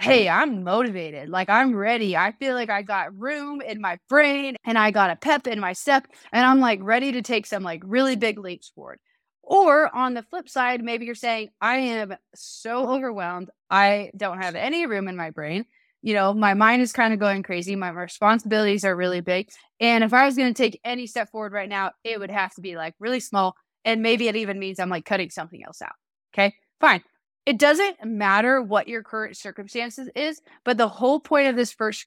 Hey, 0.00 0.28
I'm 0.30 0.64
motivated. 0.64 1.28
Like, 1.28 1.50
I'm 1.50 1.74
ready. 1.76 2.16
I 2.16 2.32
feel 2.32 2.54
like 2.54 2.70
I 2.70 2.80
got 2.82 3.16
room 3.18 3.60
in 3.60 3.80
my 3.82 3.98
brain 4.08 4.56
and 4.64 4.78
I 4.78 4.90
got 4.90 5.10
a 5.10 5.16
pep 5.16 5.46
in 5.46 5.60
my 5.60 5.74
step, 5.74 6.06
and 6.32 6.44
I'm 6.46 6.58
like 6.60 6.78
ready 6.82 7.12
to 7.12 7.22
take 7.22 7.46
some 7.46 7.62
like 7.62 7.82
really 7.84 8.16
big 8.16 8.38
leaps 8.38 8.70
forward. 8.70 8.98
Or 9.42 9.94
on 9.94 10.14
the 10.14 10.22
flip 10.22 10.48
side, 10.48 10.82
maybe 10.82 11.04
you're 11.04 11.14
saying, 11.14 11.50
I 11.60 11.76
am 11.78 12.14
so 12.34 12.88
overwhelmed. 12.90 13.50
I 13.68 14.10
don't 14.16 14.42
have 14.42 14.54
any 14.54 14.86
room 14.86 15.08
in 15.08 15.16
my 15.16 15.30
brain 15.30 15.66
you 16.02 16.14
know, 16.14 16.32
my 16.32 16.54
mind 16.54 16.80
is 16.80 16.92
kind 16.92 17.12
of 17.12 17.20
going 17.20 17.42
crazy. 17.42 17.76
My 17.76 17.90
responsibilities 17.90 18.84
are 18.86 18.96
really 18.96 19.20
big. 19.20 19.50
And 19.80 20.02
if 20.02 20.14
I 20.14 20.24
was 20.24 20.34
going 20.34 20.52
to 20.52 20.62
take 20.62 20.80
any 20.82 21.06
step 21.06 21.30
forward 21.30 21.52
right 21.52 21.68
now, 21.68 21.92
it 22.04 22.18
would 22.18 22.30
have 22.30 22.54
to 22.54 22.62
be 22.62 22.74
like 22.76 22.94
really 22.98 23.20
small. 23.20 23.54
And 23.84 24.00
maybe 24.02 24.26
it 24.26 24.36
even 24.36 24.58
means 24.58 24.78
I'm 24.78 24.88
like 24.88 25.04
cutting 25.04 25.28
something 25.28 25.62
else 25.62 25.82
out. 25.82 25.92
Okay, 26.34 26.54
fine. 26.80 27.02
It 27.50 27.58
doesn't 27.58 28.04
matter 28.04 28.62
what 28.62 28.86
your 28.86 29.02
current 29.02 29.36
circumstances 29.36 30.08
is, 30.14 30.40
but 30.64 30.76
the 30.76 30.86
whole 30.86 31.18
point 31.18 31.48
of 31.48 31.56
this 31.56 31.72
first 31.72 32.06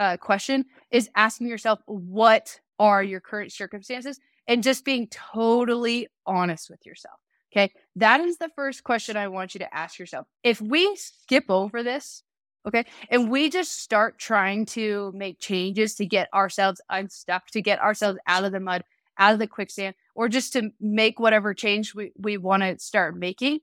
uh, 0.00 0.16
question 0.16 0.64
is 0.90 1.08
asking 1.14 1.46
yourself, 1.46 1.78
what 1.86 2.58
are 2.80 3.00
your 3.00 3.20
current 3.20 3.52
circumstances? 3.52 4.18
And 4.48 4.60
just 4.60 4.84
being 4.84 5.06
totally 5.06 6.08
honest 6.26 6.68
with 6.68 6.84
yourself. 6.84 7.14
Okay, 7.52 7.72
that 7.94 8.22
is 8.22 8.38
the 8.38 8.50
first 8.56 8.82
question 8.82 9.16
I 9.16 9.28
want 9.28 9.54
you 9.54 9.60
to 9.60 9.72
ask 9.72 10.00
yourself. 10.00 10.26
If 10.42 10.60
we 10.60 10.96
skip 10.96 11.44
over 11.48 11.84
this, 11.84 12.24
Okay. 12.66 12.84
And 13.08 13.30
we 13.30 13.50
just 13.50 13.80
start 13.80 14.18
trying 14.18 14.66
to 14.66 15.12
make 15.14 15.38
changes 15.40 15.94
to 15.96 16.06
get 16.06 16.28
ourselves 16.34 16.80
unstuck, 16.90 17.46
to 17.52 17.62
get 17.62 17.80
ourselves 17.80 18.18
out 18.26 18.44
of 18.44 18.52
the 18.52 18.60
mud, 18.60 18.82
out 19.18 19.32
of 19.32 19.38
the 19.40 19.48
quicksand, 19.48 19.94
or 20.14 20.28
just 20.28 20.52
to 20.54 20.70
make 20.80 21.18
whatever 21.18 21.54
change 21.54 21.94
we, 21.94 22.12
we 22.16 22.36
want 22.36 22.62
to 22.62 22.78
start 22.78 23.16
making. 23.16 23.60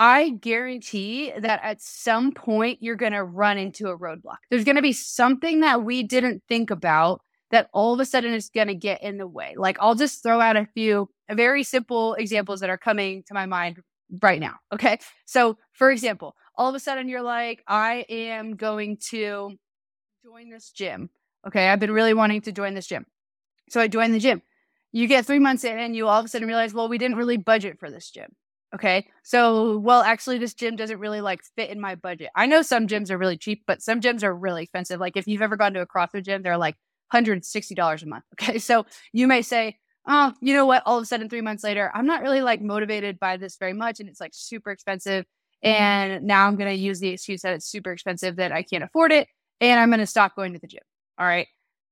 I 0.00 0.30
guarantee 0.30 1.30
that 1.36 1.60
at 1.62 1.82
some 1.82 2.32
point 2.32 2.78
you're 2.80 2.96
going 2.96 3.12
to 3.12 3.22
run 3.22 3.58
into 3.58 3.88
a 3.88 3.98
roadblock. 3.98 4.38
There's 4.48 4.64
going 4.64 4.76
to 4.76 4.82
be 4.82 4.94
something 4.94 5.60
that 5.60 5.84
we 5.84 6.02
didn't 6.02 6.42
think 6.48 6.70
about 6.70 7.20
that 7.50 7.68
all 7.74 7.92
of 7.92 8.00
a 8.00 8.06
sudden 8.06 8.32
is 8.32 8.48
going 8.48 8.68
to 8.68 8.74
get 8.74 9.02
in 9.02 9.18
the 9.18 9.26
way. 9.26 9.52
Like 9.58 9.76
I'll 9.78 9.94
just 9.94 10.22
throw 10.22 10.40
out 10.40 10.56
a 10.56 10.66
few 10.72 11.10
very 11.30 11.62
simple 11.62 12.14
examples 12.14 12.60
that 12.60 12.70
are 12.70 12.78
coming 12.78 13.24
to 13.28 13.34
my 13.34 13.44
mind 13.44 13.80
right 14.22 14.40
now. 14.40 14.54
Okay. 14.72 14.98
So, 15.26 15.58
for 15.74 15.90
example, 15.90 16.34
all 16.56 16.70
of 16.70 16.74
a 16.74 16.80
sudden 16.80 17.06
you're 17.06 17.20
like, 17.20 17.62
I 17.68 18.06
am 18.08 18.56
going 18.56 18.96
to 19.10 19.50
join 20.24 20.48
this 20.48 20.70
gym. 20.70 21.10
Okay. 21.46 21.68
I've 21.68 21.80
been 21.80 21.92
really 21.92 22.14
wanting 22.14 22.40
to 22.42 22.52
join 22.52 22.72
this 22.72 22.86
gym. 22.86 23.04
So 23.68 23.82
I 23.82 23.86
joined 23.86 24.14
the 24.14 24.18
gym. 24.18 24.40
You 24.92 25.06
get 25.06 25.26
three 25.26 25.38
months 25.38 25.62
in 25.62 25.78
and 25.78 25.94
you 25.94 26.08
all 26.08 26.20
of 26.20 26.24
a 26.24 26.28
sudden 26.28 26.48
realize, 26.48 26.72
well, 26.72 26.88
we 26.88 26.96
didn't 26.96 27.18
really 27.18 27.36
budget 27.36 27.78
for 27.78 27.90
this 27.90 28.10
gym. 28.10 28.34
Okay. 28.74 29.08
So, 29.24 29.78
well, 29.78 30.02
actually, 30.02 30.38
this 30.38 30.54
gym 30.54 30.76
doesn't 30.76 31.00
really 31.00 31.20
like 31.20 31.40
fit 31.56 31.70
in 31.70 31.80
my 31.80 31.96
budget. 31.96 32.30
I 32.36 32.46
know 32.46 32.62
some 32.62 32.86
gyms 32.86 33.10
are 33.10 33.18
really 33.18 33.36
cheap, 33.36 33.64
but 33.66 33.82
some 33.82 34.00
gyms 34.00 34.22
are 34.22 34.34
really 34.34 34.62
expensive. 34.62 35.00
Like 35.00 35.16
if 35.16 35.26
you've 35.26 35.42
ever 35.42 35.56
gone 35.56 35.74
to 35.74 35.80
a 35.80 35.86
CrossFit 35.86 36.24
gym, 36.24 36.42
they're 36.42 36.56
like 36.56 36.76
$160 37.12 38.02
a 38.02 38.06
month. 38.06 38.24
Okay. 38.40 38.58
So 38.58 38.86
you 39.12 39.26
may 39.26 39.42
say, 39.42 39.76
oh, 40.06 40.32
you 40.40 40.54
know 40.54 40.66
what? 40.66 40.82
All 40.86 40.98
of 40.98 41.02
a 41.02 41.06
sudden, 41.06 41.28
three 41.28 41.40
months 41.40 41.64
later, 41.64 41.90
I'm 41.94 42.06
not 42.06 42.22
really 42.22 42.42
like 42.42 42.62
motivated 42.62 43.18
by 43.18 43.36
this 43.36 43.56
very 43.56 43.72
much. 43.72 43.98
And 44.00 44.08
it's 44.08 44.20
like 44.20 44.32
super 44.34 44.70
expensive. 44.70 45.24
Mm-hmm. 45.64 45.82
And 45.82 46.24
now 46.24 46.46
I'm 46.46 46.56
going 46.56 46.70
to 46.70 46.76
use 46.80 47.00
the 47.00 47.08
excuse 47.08 47.42
that 47.42 47.54
it's 47.54 47.66
super 47.66 47.92
expensive, 47.92 48.36
that 48.36 48.52
I 48.52 48.62
can't 48.62 48.84
afford 48.84 49.12
it. 49.12 49.28
And 49.60 49.80
I'm 49.80 49.90
going 49.90 50.00
to 50.00 50.06
stop 50.06 50.36
going 50.36 50.52
to 50.52 50.58
the 50.58 50.68
gym. 50.68 50.80
All 51.18 51.26
right. 51.26 51.48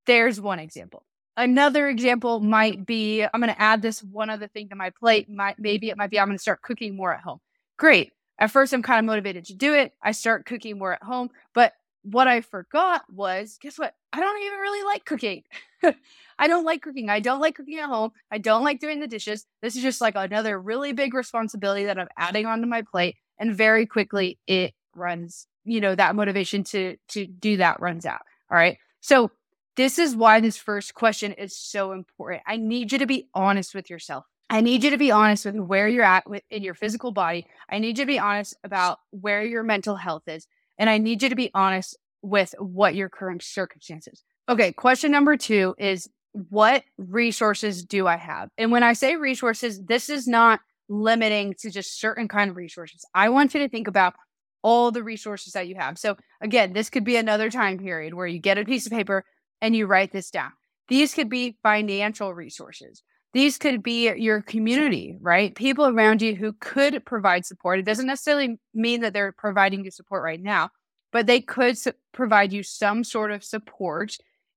There's 0.07 0.41
one 0.41 0.59
example. 0.59 1.05
Another 1.39 1.89
example 1.89 2.41
might 2.41 2.85
be 2.85 3.23
I'm 3.23 3.41
going 3.41 3.55
to 3.55 3.63
add 3.63 3.81
this 3.81 4.03
one 4.03 4.29
other 4.29 4.49
thing 4.49 4.71
to 4.71 4.75
my 4.75 4.91
plate. 4.91 5.31
Might, 5.31 5.57
maybe 5.57 5.89
it 5.89 5.97
might 5.97 6.11
be 6.11 6.19
I'm 6.19 6.27
going 6.27 6.37
to 6.37 6.43
start 6.43 6.63
cooking 6.63 6.97
more 6.97 7.15
at 7.15 7.21
home. 7.21 7.39
Great. 7.77 8.11
At 8.41 8.51
first, 8.51 8.73
I'm 8.73 8.83
kind 8.83 8.99
of 8.99 9.05
motivated 9.05 9.45
to 9.45 9.55
do 9.55 9.73
it. 9.73 9.93
I 10.03 10.11
start 10.11 10.47
cooking 10.47 10.79
more 10.81 10.95
at 10.95 11.03
home. 11.05 11.31
But 11.55 11.75
what 12.03 12.27
I 12.27 12.41
forgot 12.41 13.03
was 13.09 13.57
guess 13.61 13.79
what? 13.79 13.95
I 14.13 14.19
don't 14.19 14.43
even 14.43 14.59
really 14.59 14.85
like 14.85 15.05
cooking. 15.05 15.45
I 16.41 16.49
don't 16.49 16.65
like 16.65 16.83
cooking. 16.83 17.09
I 17.09 17.21
don't 17.21 17.41
like 17.41 17.55
cooking 17.55 17.79
at 17.79 17.87
home. 17.89 18.11
I 18.33 18.39
don't 18.39 18.65
like 18.65 18.81
doing 18.81 18.99
the 18.99 19.07
dishes. 19.07 19.47
This 19.63 19.77
is 19.77 19.83
just 19.83 20.01
like 20.01 20.15
another 20.17 20.61
really 20.61 20.93
big 20.93 21.15
responsibility 21.15 21.85
that 21.85 22.01
I'm 22.01 22.09
adding 22.17 22.47
onto 22.47 22.67
my 22.67 22.83
plate. 22.83 23.15
And 23.39 23.55
very 23.55 23.87
quickly 23.87 24.41
it 24.49 24.75
runs, 24.93 25.47
you 25.65 25.81
know, 25.81 25.95
that 25.95 26.17
motivation 26.17 26.65
to 26.65 26.97
to 27.11 27.27
do 27.27 27.59
that 27.59 27.79
runs 27.81 28.07
out. 28.07 28.23
All 28.51 28.59
right. 28.59 28.77
So 29.01 29.31
this 29.79 29.97
is 29.97 30.17
why 30.17 30.41
this 30.41 30.57
first 30.57 30.93
question 30.95 31.33
is 31.33 31.57
so 31.57 31.93
important. 31.93 32.43
I 32.49 32.57
need 32.57 32.91
you 32.91 32.99
to 32.99 33.07
be 33.07 33.29
honest 33.33 33.77
with 33.77 33.89
yourself. 33.89 34.27
I 34.51 34.61
need 34.61 34.83
you 34.83 34.91
to 34.91 34.99
be 34.99 35.13
honest 35.13 35.45
with 35.45 35.55
where 35.55 35.87
you're 35.87 36.03
at 36.03 36.29
with, 36.29 36.43
in 36.51 36.65
your 36.65 36.75
physical 36.75 37.13
body. 37.13 37.47
I 37.71 37.79
need 37.79 37.97
you 37.97 38.03
to 38.03 38.07
be 38.07 38.19
honest 38.19 38.57
about 38.65 38.99
where 39.11 39.45
your 39.45 39.63
mental 39.63 39.95
health 39.95 40.27
is. 40.27 40.49
And 40.79 40.91
I 40.91 40.99
need 40.99 41.23
you 41.23 41.29
to 41.29 41.37
be 41.37 41.53
honest 41.55 41.97
with 42.23 42.57
what 42.59 42.97
your 42.97 43.09
current 43.09 43.41
circumstances. 43.45 44.25
Okay, 44.49 44.73
question 44.73 45.13
number 45.13 45.37
two 45.37 45.77
is 45.79 46.11
what 46.33 46.83
resources 46.97 47.85
do 47.85 48.09
I 48.09 48.17
have? 48.17 48.49
And 48.59 48.73
when 48.73 48.83
I 48.83 48.95
say 48.95 49.15
resources, 49.15 49.81
this 49.85 50.11
is 50.11 50.27
not 50.27 50.59
limiting 50.89 51.55
to 51.61 51.71
just 51.71 52.01
certain 52.01 52.27
kind 52.27 52.51
of 52.51 52.57
resources. 52.57 53.05
I 53.15 53.29
want 53.29 53.55
you 53.55 53.61
to 53.61 53.69
think 53.69 53.87
about 53.87 54.15
all 54.63 54.91
the 54.91 55.05
resources 55.05 55.53
that 55.53 55.69
you 55.69 55.77
have. 55.77 55.99
So 55.99 56.17
again, 56.41 56.73
this 56.73 56.91
could 56.91 57.05
be 57.05 57.17
another 57.17 57.49
time 57.49 57.79
period 57.79 58.15
where 58.15 58.27
you 58.27 58.41
get 58.41 58.59
a 58.59 58.65
piece 58.65 58.87
of 58.87 58.93
paper, 58.93 59.25
and 59.61 59.75
you 59.75 59.87
write 59.87 60.13
this 60.13 60.31
down. 60.31 60.53
These 60.89 61.15
could 61.15 61.29
be 61.29 61.59
financial 61.63 62.35
resources. 62.35 63.03
These 63.35 63.59
could 63.59 63.83
be 63.83 64.11
your 64.15 64.41
community, 64.41 65.19
right? 65.21 65.55
People 65.55 65.87
around 65.87 66.23
you 66.23 66.35
who 66.35 66.55
could 66.55 67.05
provide 67.05 67.45
support. 67.45 67.79
It 67.79 67.85
doesn't 67.85 68.07
necessarily 68.07 68.59
mean 68.73 69.03
that 69.03 69.13
they're 69.13 69.33
providing 69.33 69.85
you 69.85 69.91
support 69.91 70.23
right 70.23 70.43
now, 70.43 70.71
but 71.13 71.27
they 71.27 71.41
could 71.41 71.77
su- 71.77 71.93
provide 72.13 72.53
you 72.53 72.63
some 72.63 73.05
sort 73.05 73.31
of 73.31 73.45
support 73.45 74.17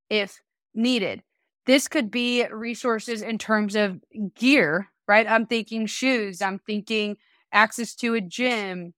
if 0.10 0.40
needed. 0.74 1.22
This 1.66 1.88
could 1.88 2.10
be 2.10 2.46
resources 2.48 3.22
in 3.22 3.38
terms 3.38 3.76
of 3.76 4.00
gear, 4.36 4.88
right? 5.08 5.30
I'm 5.30 5.46
thinking 5.46 5.86
shoes, 5.86 6.42
I'm 6.42 6.60
thinking 6.60 7.18
access 7.52 7.94
to 7.96 8.14
a 8.14 8.22
gym, 8.22 8.94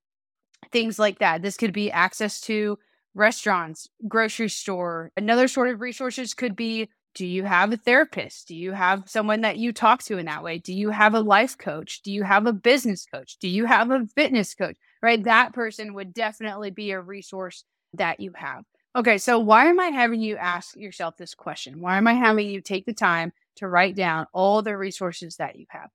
things 0.72 1.00
like 1.00 1.20
that. 1.20 1.42
This 1.42 1.58
could 1.58 1.74
be 1.74 1.92
access 1.92 2.40
to 2.42 2.78
restaurants, 3.16 3.88
grocery 4.08 4.50
store. 4.50 5.12
Another 5.16 5.48
sort 5.48 5.70
of 5.70 5.82
resources 5.82 6.34
could 6.34 6.56
be 6.56 6.90
do 7.16 7.28
you 7.28 7.44
have 7.44 7.72
a 7.72 7.78
therapist? 7.78 8.48
Do 8.48 8.56
you 8.56 8.72
have 8.72 9.04
someone 9.08 9.42
that 9.42 9.58
you 9.58 9.72
talk 9.72 10.02
to 10.04 10.18
in 10.18 10.26
that 10.26 10.44
way? 10.44 10.58
Do 10.58 10.74
you 10.74 10.90
have 10.90 11.14
a 11.14 11.20
life 11.20 11.58
coach? 11.58 12.02
Do 12.02 12.12
you 12.12 12.24
have 12.24 12.48
a 12.48 12.54
business 12.54 13.06
coach? 13.06 13.38
Do 13.40 13.48
you 13.48 13.66
have 13.66 13.92
a 13.92 14.08
fitness 14.16 14.56
coach? 14.56 14.78
Right? 15.02 15.24
That 15.24 15.54
person 15.54 15.94
would 15.94 16.14
definitely 16.14 16.72
be 16.72 16.92
a 16.92 17.00
resource 17.00 17.66
that 17.94 18.20
you 18.20 18.32
have. 18.36 18.64
Okay, 18.96 19.18
so 19.18 19.40
why 19.40 19.66
am 19.66 19.80
I 19.80 19.88
having 19.88 20.22
you 20.22 20.38
ask 20.38 20.76
yourself 20.76 21.18
this 21.18 21.34
question? 21.34 21.82
Why 21.82 21.98
am 21.98 22.08
I 22.08 22.14
having 22.14 22.48
you 22.48 22.62
take 22.62 22.86
the 22.86 22.94
time 22.94 23.34
to 23.58 23.68
write 23.68 23.96
down 23.96 24.28
all 24.34 24.62
the 24.62 24.78
resources 24.78 25.38
that 25.38 25.56
you 25.56 25.66
have? 25.70 25.90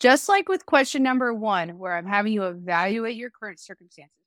Just 0.00 0.28
like 0.28 0.48
with 0.48 0.66
question 0.66 1.02
number 1.02 1.32
one, 1.32 1.78
where 1.78 1.96
I'm 1.96 2.06
having 2.06 2.32
you 2.32 2.44
evaluate 2.44 3.16
your 3.16 3.30
current 3.30 3.60
circumstances, 3.60 4.21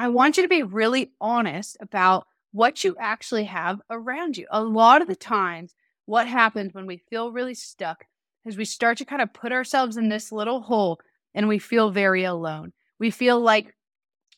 I 0.00 0.08
want 0.08 0.38
you 0.38 0.42
to 0.42 0.48
be 0.48 0.62
really 0.62 1.12
honest 1.20 1.76
about 1.78 2.26
what 2.52 2.82
you 2.84 2.96
actually 2.98 3.44
have 3.44 3.82
around 3.90 4.38
you. 4.38 4.46
A 4.50 4.64
lot 4.64 5.02
of 5.02 5.08
the 5.08 5.14
times, 5.14 5.74
what 6.06 6.26
happens 6.26 6.72
when 6.72 6.86
we 6.86 6.96
feel 6.96 7.32
really 7.32 7.52
stuck 7.52 8.06
is 8.46 8.56
we 8.56 8.64
start 8.64 8.96
to 8.96 9.04
kind 9.04 9.20
of 9.20 9.34
put 9.34 9.52
ourselves 9.52 9.98
in 9.98 10.08
this 10.08 10.32
little 10.32 10.62
hole 10.62 11.00
and 11.34 11.48
we 11.48 11.58
feel 11.58 11.90
very 11.90 12.24
alone. 12.24 12.72
We 12.98 13.10
feel 13.10 13.40
like 13.40 13.74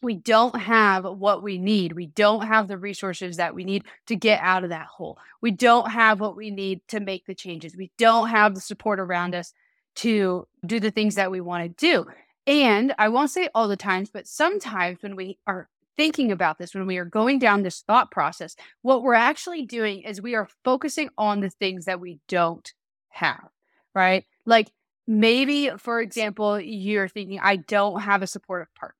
we 0.02 0.16
don't 0.16 0.60
have 0.60 1.04
what 1.04 1.44
we 1.44 1.58
need. 1.58 1.92
We 1.92 2.06
don't 2.06 2.44
have 2.44 2.66
the 2.66 2.76
resources 2.76 3.36
that 3.36 3.54
we 3.54 3.62
need 3.62 3.84
to 4.08 4.16
get 4.16 4.40
out 4.40 4.64
of 4.64 4.70
that 4.70 4.88
hole. 4.88 5.16
We 5.40 5.52
don't 5.52 5.92
have 5.92 6.18
what 6.18 6.34
we 6.34 6.50
need 6.50 6.80
to 6.88 6.98
make 6.98 7.26
the 7.26 7.36
changes. 7.36 7.76
We 7.76 7.92
don't 7.98 8.30
have 8.30 8.56
the 8.56 8.60
support 8.60 8.98
around 8.98 9.36
us 9.36 9.52
to 9.94 10.48
do 10.66 10.80
the 10.80 10.90
things 10.90 11.14
that 11.14 11.30
we 11.30 11.40
want 11.40 11.62
to 11.62 11.68
do. 11.68 12.06
And 12.46 12.94
I 12.98 13.08
won't 13.08 13.30
say 13.30 13.48
all 13.54 13.68
the 13.68 13.76
times, 13.76 14.10
but 14.10 14.26
sometimes 14.26 15.02
when 15.02 15.14
we 15.14 15.38
are 15.46 15.68
thinking 15.96 16.32
about 16.32 16.58
this, 16.58 16.74
when 16.74 16.86
we 16.86 16.96
are 16.96 17.04
going 17.04 17.38
down 17.38 17.62
this 17.62 17.80
thought 17.80 18.10
process, 18.10 18.56
what 18.80 19.02
we're 19.02 19.14
actually 19.14 19.62
doing 19.62 20.02
is 20.02 20.20
we 20.20 20.34
are 20.34 20.48
focusing 20.64 21.10
on 21.16 21.40
the 21.40 21.50
things 21.50 21.84
that 21.84 22.00
we 22.00 22.18
don't 22.28 22.72
have, 23.10 23.48
right? 23.94 24.24
Like 24.44 24.72
maybe, 25.06 25.70
for 25.78 26.00
example, 26.00 26.58
you're 26.58 27.08
thinking, 27.08 27.38
I 27.40 27.56
don't 27.56 28.00
have 28.00 28.22
a 28.22 28.26
supportive 28.26 28.74
partner. 28.74 28.96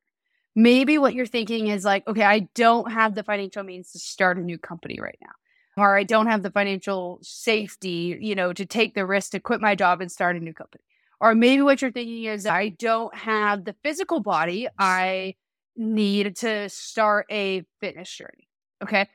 Maybe 0.55 0.99
what 0.99 1.15
you're 1.15 1.27
thinking 1.27 1.69
is 1.69 1.85
like, 1.85 2.07
okay, 2.07 2.25
I 2.25 2.41
don't 2.55 2.93
have 2.93 3.15
the 3.15 3.23
financial 3.23 3.63
means 3.63 3.91
to 3.93 3.99
start 3.99 4.37
a 4.37 4.43
new 4.43 4.59
company 4.59 4.99
right 5.01 5.19
now. 5.23 5.83
Or 5.83 5.97
I 5.97 6.05
don't 6.05 6.27
have 6.27 6.43
the 6.43 6.51
financial 6.51 7.19
safety, 7.23 8.19
you 8.21 8.35
know, 8.35 8.53
to 8.53 8.67
take 8.67 8.95
the 8.95 9.07
risk 9.07 9.31
to 9.31 9.41
quit 9.41 9.63
my 9.63 9.75
job 9.75 10.03
and 10.03 10.13
start 10.13 10.37
a 10.37 10.41
new 10.41 10.53
company. 10.53 10.85
Or 11.23 11.37
maybe 11.37 11.63
what 11.63 11.81
you're 11.81 11.93
thinking 11.93 12.25
is, 12.25 12.47
I 12.47 12.71
don't 12.71 13.15
have 13.15 13.65
the 13.65 13.77
physical 13.85 14.19
body. 14.21 14.67
I 14.77 15.37
need 15.77 16.35
to 16.37 16.69
start 16.69 17.27
a 17.31 17.65
fitness 17.81 18.11
journey. 18.11 18.49
Okay. 18.83 19.09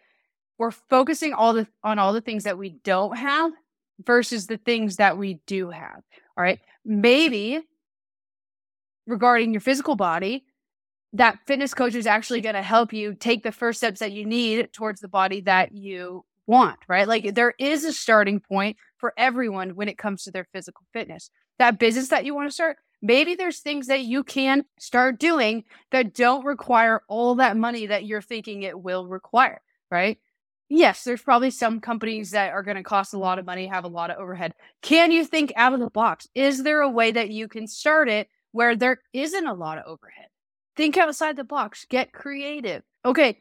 We're 0.57 0.71
focusing 0.71 1.33
all 1.33 1.53
the 1.53 1.67
on 1.83 1.99
all 1.99 2.13
the 2.13 2.21
things 2.21 2.45
that 2.45 2.57
we 2.57 2.69
don't 2.85 3.17
have 3.17 3.51
versus 4.05 4.47
the 4.47 4.55
things 4.57 4.95
that 4.95 5.17
we 5.17 5.41
do 5.45 5.69
have. 5.69 6.01
All 6.37 6.43
right. 6.43 6.59
Maybe 6.85 7.59
regarding 9.05 9.51
your 9.51 9.61
physical 9.61 9.97
body, 9.97 10.45
that 11.11 11.39
fitness 11.45 11.73
coach 11.73 11.93
is 11.93 12.07
actually 12.07 12.39
going 12.39 12.55
to 12.55 12.61
help 12.61 12.93
you 12.93 13.15
take 13.15 13.43
the 13.43 13.51
first 13.51 13.79
steps 13.79 13.99
that 13.99 14.13
you 14.13 14.25
need 14.25 14.71
towards 14.71 15.01
the 15.01 15.09
body 15.09 15.41
that 15.41 15.73
you 15.73 16.23
want, 16.47 16.79
right? 16.87 17.07
Like 17.07 17.35
there 17.35 17.53
is 17.59 17.83
a 17.83 17.91
starting 17.91 18.39
point 18.39 18.77
for 18.97 19.13
everyone 19.17 19.71
when 19.71 19.87
it 19.87 19.97
comes 19.97 20.23
to 20.23 20.31
their 20.31 20.47
physical 20.51 20.85
fitness 20.93 21.29
that 21.59 21.79
business 21.79 22.09
that 22.09 22.25
you 22.25 22.35
want 22.35 22.47
to 22.47 22.53
start, 22.53 22.77
maybe 23.01 23.35
there's 23.35 23.59
things 23.59 23.87
that 23.87 24.01
you 24.01 24.23
can 24.23 24.65
start 24.79 25.19
doing 25.19 25.63
that 25.91 26.13
don't 26.13 26.45
require 26.45 27.01
all 27.07 27.35
that 27.35 27.57
money 27.57 27.87
that 27.87 28.05
you're 28.05 28.21
thinking 28.21 28.63
it 28.63 28.79
will 28.79 29.07
require, 29.07 29.61
right? 29.91 30.17
Yes, 30.69 31.03
there's 31.03 31.21
probably 31.21 31.49
some 31.49 31.79
companies 31.79 32.31
that 32.31 32.51
are 32.51 32.63
going 32.63 32.77
to 32.77 32.83
cost 32.83 33.13
a 33.13 33.19
lot 33.19 33.39
of 33.39 33.45
money, 33.45 33.67
have 33.67 33.85
a 33.85 33.89
lot 33.89 34.11
of 34.11 34.17
overhead. 34.17 34.53
Can 34.81 35.11
you 35.11 35.23
think 35.23 35.53
out 35.55 35.73
of 35.73 35.79
the 35.79 35.89
box? 35.89 36.27
Is 36.35 36.63
there 36.63 36.81
a 36.81 36.89
way 36.89 37.11
that 37.11 37.29
you 37.29 37.47
can 37.47 37.67
start 37.67 38.09
it 38.09 38.27
where 38.51 38.75
there 38.75 38.99
isn't 39.13 39.47
a 39.47 39.53
lot 39.53 39.77
of 39.77 39.85
overhead? 39.85 40.27
Think 40.75 40.97
outside 40.97 41.37
the 41.37 41.45
box, 41.45 41.85
get 41.89 42.11
creative. 42.11 42.83
Okay, 43.05 43.39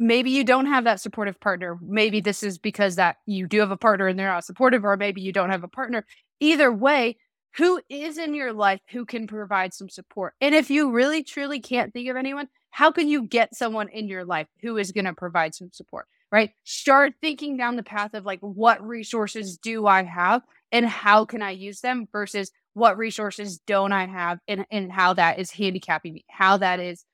maybe 0.00 0.30
you 0.30 0.42
don't 0.42 0.66
have 0.66 0.84
that 0.84 1.00
supportive 1.00 1.38
partner. 1.38 1.78
Maybe 1.82 2.20
this 2.20 2.42
is 2.42 2.58
because 2.58 2.96
that 2.96 3.16
you 3.26 3.46
do 3.46 3.60
have 3.60 3.70
a 3.70 3.76
partner 3.76 4.08
and 4.08 4.18
they're 4.18 4.32
not 4.32 4.46
supportive 4.46 4.84
or 4.84 4.96
maybe 4.96 5.20
you 5.20 5.30
don't 5.30 5.50
have 5.50 5.62
a 5.62 5.68
partner. 5.68 6.06
Either 6.40 6.72
way, 6.72 7.18
who 7.56 7.80
is 7.88 8.16
in 8.16 8.32
your 8.34 8.52
life 8.52 8.80
who 8.90 9.04
can 9.04 9.26
provide 9.26 9.74
some 9.74 9.88
support. 9.88 10.34
And 10.40 10.54
if 10.54 10.70
you 10.70 10.90
really 10.90 11.22
truly 11.22 11.60
can't 11.60 11.92
think 11.92 12.08
of 12.08 12.16
anyone, 12.16 12.48
how 12.70 12.90
can 12.90 13.08
you 13.08 13.24
get 13.24 13.54
someone 13.54 13.88
in 13.88 14.08
your 14.08 14.24
life 14.24 14.46
who 14.62 14.76
is 14.78 14.92
going 14.92 15.04
to 15.04 15.12
provide 15.12 15.54
some 15.54 15.70
support? 15.72 16.06
Right? 16.32 16.52
Start 16.64 17.14
thinking 17.20 17.56
down 17.56 17.76
the 17.76 17.82
path 17.82 18.14
of 18.14 18.24
like, 18.24 18.38
what 18.40 18.86
resources 18.86 19.58
do 19.58 19.86
I 19.86 20.04
have 20.04 20.42
and 20.70 20.86
how 20.86 21.24
can 21.24 21.42
I 21.42 21.50
use 21.50 21.80
them 21.80 22.08
versus 22.12 22.52
what 22.72 22.96
resources 22.96 23.58
don't 23.66 23.92
I 23.92 24.06
have 24.06 24.38
and, 24.46 24.64
and 24.70 24.92
how 24.92 25.14
that 25.14 25.40
is 25.40 25.50
handicapping 25.50 26.14
me, 26.14 26.24
how 26.30 26.56
that 26.58 26.78
is 26.78 27.04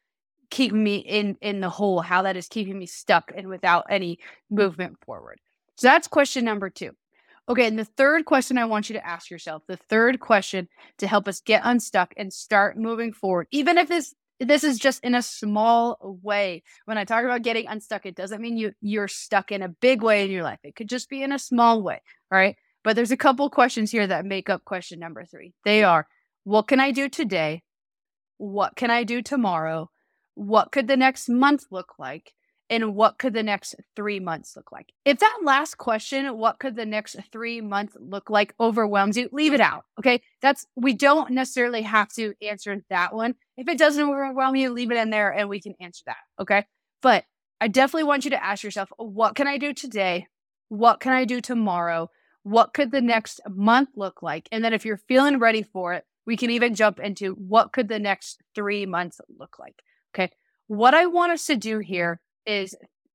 keeping 0.51 0.83
me 0.83 0.97
in 0.97 1.37
in 1.41 1.61
the 1.61 1.69
hole, 1.69 2.01
how 2.01 2.23
that 2.23 2.37
is 2.37 2.49
keeping 2.49 2.79
me 2.79 2.87
stuck 2.87 3.33
and 3.35 3.49
without 3.49 3.87
any 3.91 4.19
movement 4.51 4.99
forward. 5.05 5.41
So 5.77 5.89
that's 5.89 6.09
question 6.09 6.45
number 6.45 6.71
two. 6.71 6.93
Okay, 7.49 7.67
and 7.67 7.79
the 7.79 7.85
third 7.85 8.25
question 8.25 8.59
I 8.59 8.65
want 8.65 8.89
you 8.89 8.95
to 8.95 9.07
ask 9.07 9.31
yourself, 9.31 9.63
the 9.69 9.77
third 9.77 10.19
question 10.19 10.69
to 10.99 11.07
help 11.07 11.29
us 11.29 11.41
get 11.41 11.63
unstuck 11.65 12.13
and 12.17 12.33
start 12.33 12.77
moving 12.77 13.13
forward, 13.13 13.47
even 13.51 13.79
if 13.79 13.89
this 13.89 14.15
this 14.39 14.65
is 14.65 14.79
just 14.79 15.03
in 15.03 15.15
a 15.15 15.23
small 15.23 16.19
way. 16.23 16.63
When 16.85 16.99
I 16.99 17.05
talk 17.05 17.25
about 17.25 17.43
getting 17.43 17.69
unstuck, 17.69 18.05
it 18.05 18.17
doesn't 18.17 18.43
mean 18.43 18.57
you 18.57 18.73
you're 18.81 19.09
stuck 19.09 19.53
in 19.53 19.63
a 19.63 19.69
big 19.69 20.03
way 20.03 20.25
in 20.25 20.31
your 20.31 20.43
life. 20.43 20.61
It 20.65 20.77
could 20.77 20.89
just 20.89 21.09
be 21.09 21.23
in 21.23 21.33
a 21.33 21.39
small 21.39 21.83
way, 21.83 22.03
right? 22.31 22.57
But 22.85 22.97
there's 22.97 23.11
a 23.11 23.17
couple 23.17 23.49
questions 23.51 23.91
here 23.91 24.07
that 24.07 24.25
make 24.25 24.49
up 24.49 24.65
question 24.65 25.01
number 25.01 25.25
3. 25.25 25.53
They 25.65 25.83
are, 25.83 26.07
what 26.45 26.69
can 26.69 26.79
I 26.79 26.93
do 26.93 27.09
today 27.09 27.63
what 28.39 28.77
can 28.77 28.91
I 28.91 29.05
do 29.05 29.23
tomorrow? 29.23 29.91
What 30.37 30.71
could 30.71 30.87
the 30.87 30.97
next 30.97 31.29
month 31.29 31.65
look 31.71 31.95
like? 31.99 32.35
And 32.69 32.95
what 32.95 33.19
could 33.19 33.33
the 33.33 33.43
next 33.43 33.77
three 33.95 34.21
months 34.21 34.55
look 34.57 34.71
like? 34.71 34.93
If 35.05 35.21
that 35.21 35.39
last 35.45 35.79
question, 35.79 36.37
what 36.37 36.59
could 36.59 36.77
the 36.77 36.85
next 36.85 37.17
three 37.33 37.61
months 37.61 37.97
look 37.99 38.29
like, 38.29 38.55
overwhelms 38.61 39.17
you, 39.17 39.29
leave 39.33 39.55
it 39.55 39.61
out. 39.61 39.85
Okay. 39.99 40.21
That's, 40.43 40.67
we 40.75 40.93
don't 40.93 41.31
necessarily 41.31 41.83
have 41.83 42.13
to 42.15 42.35
answer 42.43 42.77
that 42.91 43.15
one. 43.15 43.37
If 43.57 43.69
it 43.69 43.79
doesn't 43.79 44.03
overwhelm 44.03 44.57
you, 44.57 44.71
leave 44.71 44.91
it 44.91 44.99
in 44.99 45.11
there 45.11 45.31
and 45.33 45.49
we 45.49 45.61
can 45.61 45.75
answer 45.81 46.03
that. 46.07 46.17
Okay. 46.41 46.67
But 47.03 47.25
I 47.61 47.69
definitely 47.69 48.05
want 48.05 48.25
you 48.25 48.31
to 48.33 48.45
ask 48.45 48.63
yourself, 48.63 48.91
what 48.99 49.37
can 49.37 49.47
I 49.47 49.59
do 49.59 49.73
today? 49.73 50.27
What 50.69 51.01
can 51.01 51.13
I 51.13 51.25
do 51.25 51.41
tomorrow? 51.41 52.11
What 52.43 52.75
could 52.75 52.91
the 52.91 53.01
next 53.01 53.41
month 53.49 53.91
look 53.97 54.23
like? 54.23 54.49
And 54.53 54.65
then 54.65 54.73
if 54.73 54.85
you're 54.85 55.01
feeling 55.09 55.39
ready 55.39 55.63
for 55.63 55.95
it, 55.95 56.05
we 56.27 56.37
can 56.37 56.51
even 56.51 56.75
jump 56.75 56.99
into 56.99 57.33
what 57.35 57.73
could 57.73 57.89
the 57.89 58.01
next 58.01 58.43
three 58.55 58.87
months 58.87 59.21
look 59.39 59.59
like? 59.61 59.83
Okay. 60.17 60.33
What 60.69 60.95
I 60.95 61.07
want 61.07 61.33
us 61.33 61.47
to 61.47 61.57
do 61.57 61.79
here 61.79 62.21
is 62.47 62.75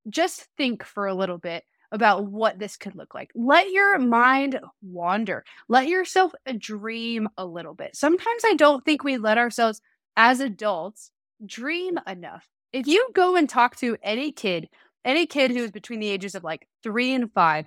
just 0.10 0.48
think 0.56 0.84
for 0.84 1.08
a 1.08 1.16
little 1.16 1.40
bit 1.40 1.64
about 1.92 2.26
what 2.28 2.60
this 2.60 2.78
could 2.78 2.96
look 2.96 3.14
like. 3.14 3.32
Let 3.36 3.72
your 3.72 3.98
mind 4.00 4.60
wander. 4.82 5.44
Let 5.68 5.88
yourself 5.88 6.32
uh, 6.46 6.54
dream 6.58 7.28
a 7.38 7.46
little 7.46 7.74
bit. 7.74 7.96
Sometimes 7.96 8.44
I 8.46 8.54
don't 8.54 8.86
think 8.86 9.04
we 9.04 9.18
let 9.18 9.38
ourselves 9.38 9.82
as 10.16 10.40
adults 10.40 11.12
dream 11.46 12.00
enough. 12.08 12.48
If 12.72 12.88
you 12.88 13.10
go 13.14 13.36
and 13.36 13.50
talk 13.50 13.76
to 13.78 13.98
any 14.02 14.32
kid, 14.32 14.70
any 15.04 15.26
kid 15.26 15.52
who 15.52 15.64
is 15.64 15.72
between 15.72 16.00
the 16.00 16.10
ages 16.10 16.36
of 16.36 16.44
like 16.44 16.68
three 16.84 17.14
and 17.14 17.32
five, 17.34 17.66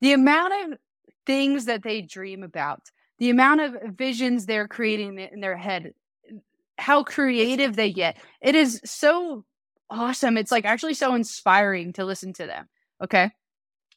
the 0.00 0.12
amount 0.12 0.52
of 0.64 0.78
things 1.26 1.64
that 1.64 1.82
they 1.82 2.02
dream 2.02 2.42
about, 2.42 2.80
the 3.18 3.30
amount 3.30 3.60
of 3.62 3.96
visions 3.96 4.46
they're 4.46 4.68
creating 4.68 5.18
in 5.18 5.40
their 5.40 5.56
head, 5.56 5.92
how 6.78 7.02
creative 7.02 7.76
they 7.76 7.92
get, 7.92 8.16
it 8.40 8.54
is 8.54 8.80
so 8.84 9.44
awesome. 9.90 10.36
It's 10.36 10.50
like 10.50 10.64
actually 10.64 10.94
so 10.94 11.14
inspiring 11.14 11.92
to 11.94 12.04
listen 12.04 12.32
to 12.34 12.46
them. 12.46 12.68
Okay. 13.02 13.30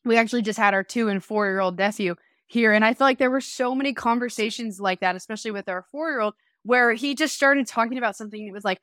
We 0.06 0.18
actually 0.18 0.42
just 0.42 0.60
had 0.60 0.74
our 0.74 0.84
two 0.84 1.08
and 1.10 1.24
four 1.24 1.46
year 1.48 1.60
old 1.60 1.78
nephew 1.78 2.16
here. 2.48 2.74
And 2.74 2.86
I 2.86 2.94
feel 2.94 3.08
like 3.08 3.18
there 3.18 3.32
were 3.32 3.42
so 3.42 3.76
many 3.76 3.94
conversations 3.94 4.80
like 4.80 5.02
that, 5.02 5.16
especially 5.16 5.52
with 5.52 5.68
our 5.70 5.86
four 5.92 6.10
year 6.10 6.22
old, 6.22 6.34
where 6.64 6.94
he 6.94 7.16
just 7.16 7.36
started 7.36 7.68
talking 7.68 7.98
about 7.98 8.16
something. 8.16 8.46
It 8.46 8.54
was 8.54 8.66
like, 8.66 8.80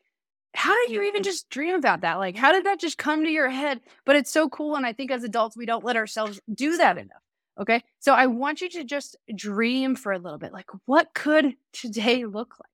how 0.55 0.75
did 0.83 0.93
you 0.93 1.03
even 1.03 1.23
just 1.23 1.51
dream 1.51 1.75
about 1.75 2.03
that? 2.03 2.19
Like, 2.19 2.37
how 2.37 2.53
did 2.53 2.65
that 2.65 2.79
just 2.79 2.97
come 2.97 3.25
to 3.25 3.31
your 3.31 3.51
head? 3.51 3.81
But 4.05 4.17
it's 4.17 4.31
so 4.31 4.49
cool. 4.49 4.77
And 4.77 4.87
I 4.87 4.93
think 4.93 5.11
as 5.11 5.25
adults, 5.25 5.57
we 5.57 5.67
don't 5.67 5.85
let 5.85 5.97
ourselves 5.97 6.41
do 6.53 6.77
that 6.77 6.97
enough. 6.97 7.23
Okay. 7.61 7.83
So 8.01 8.15
I 8.15 8.27
want 8.27 8.61
you 8.61 8.69
to 8.71 8.85
just 8.85 9.17
dream 9.35 9.97
for 9.97 10.13
a 10.13 10.19
little 10.19 10.39
bit. 10.39 10.53
Like, 10.53 10.71
what 10.87 11.09
could 11.15 11.55
today 11.73 12.25
look 12.25 12.55
like? 12.61 12.74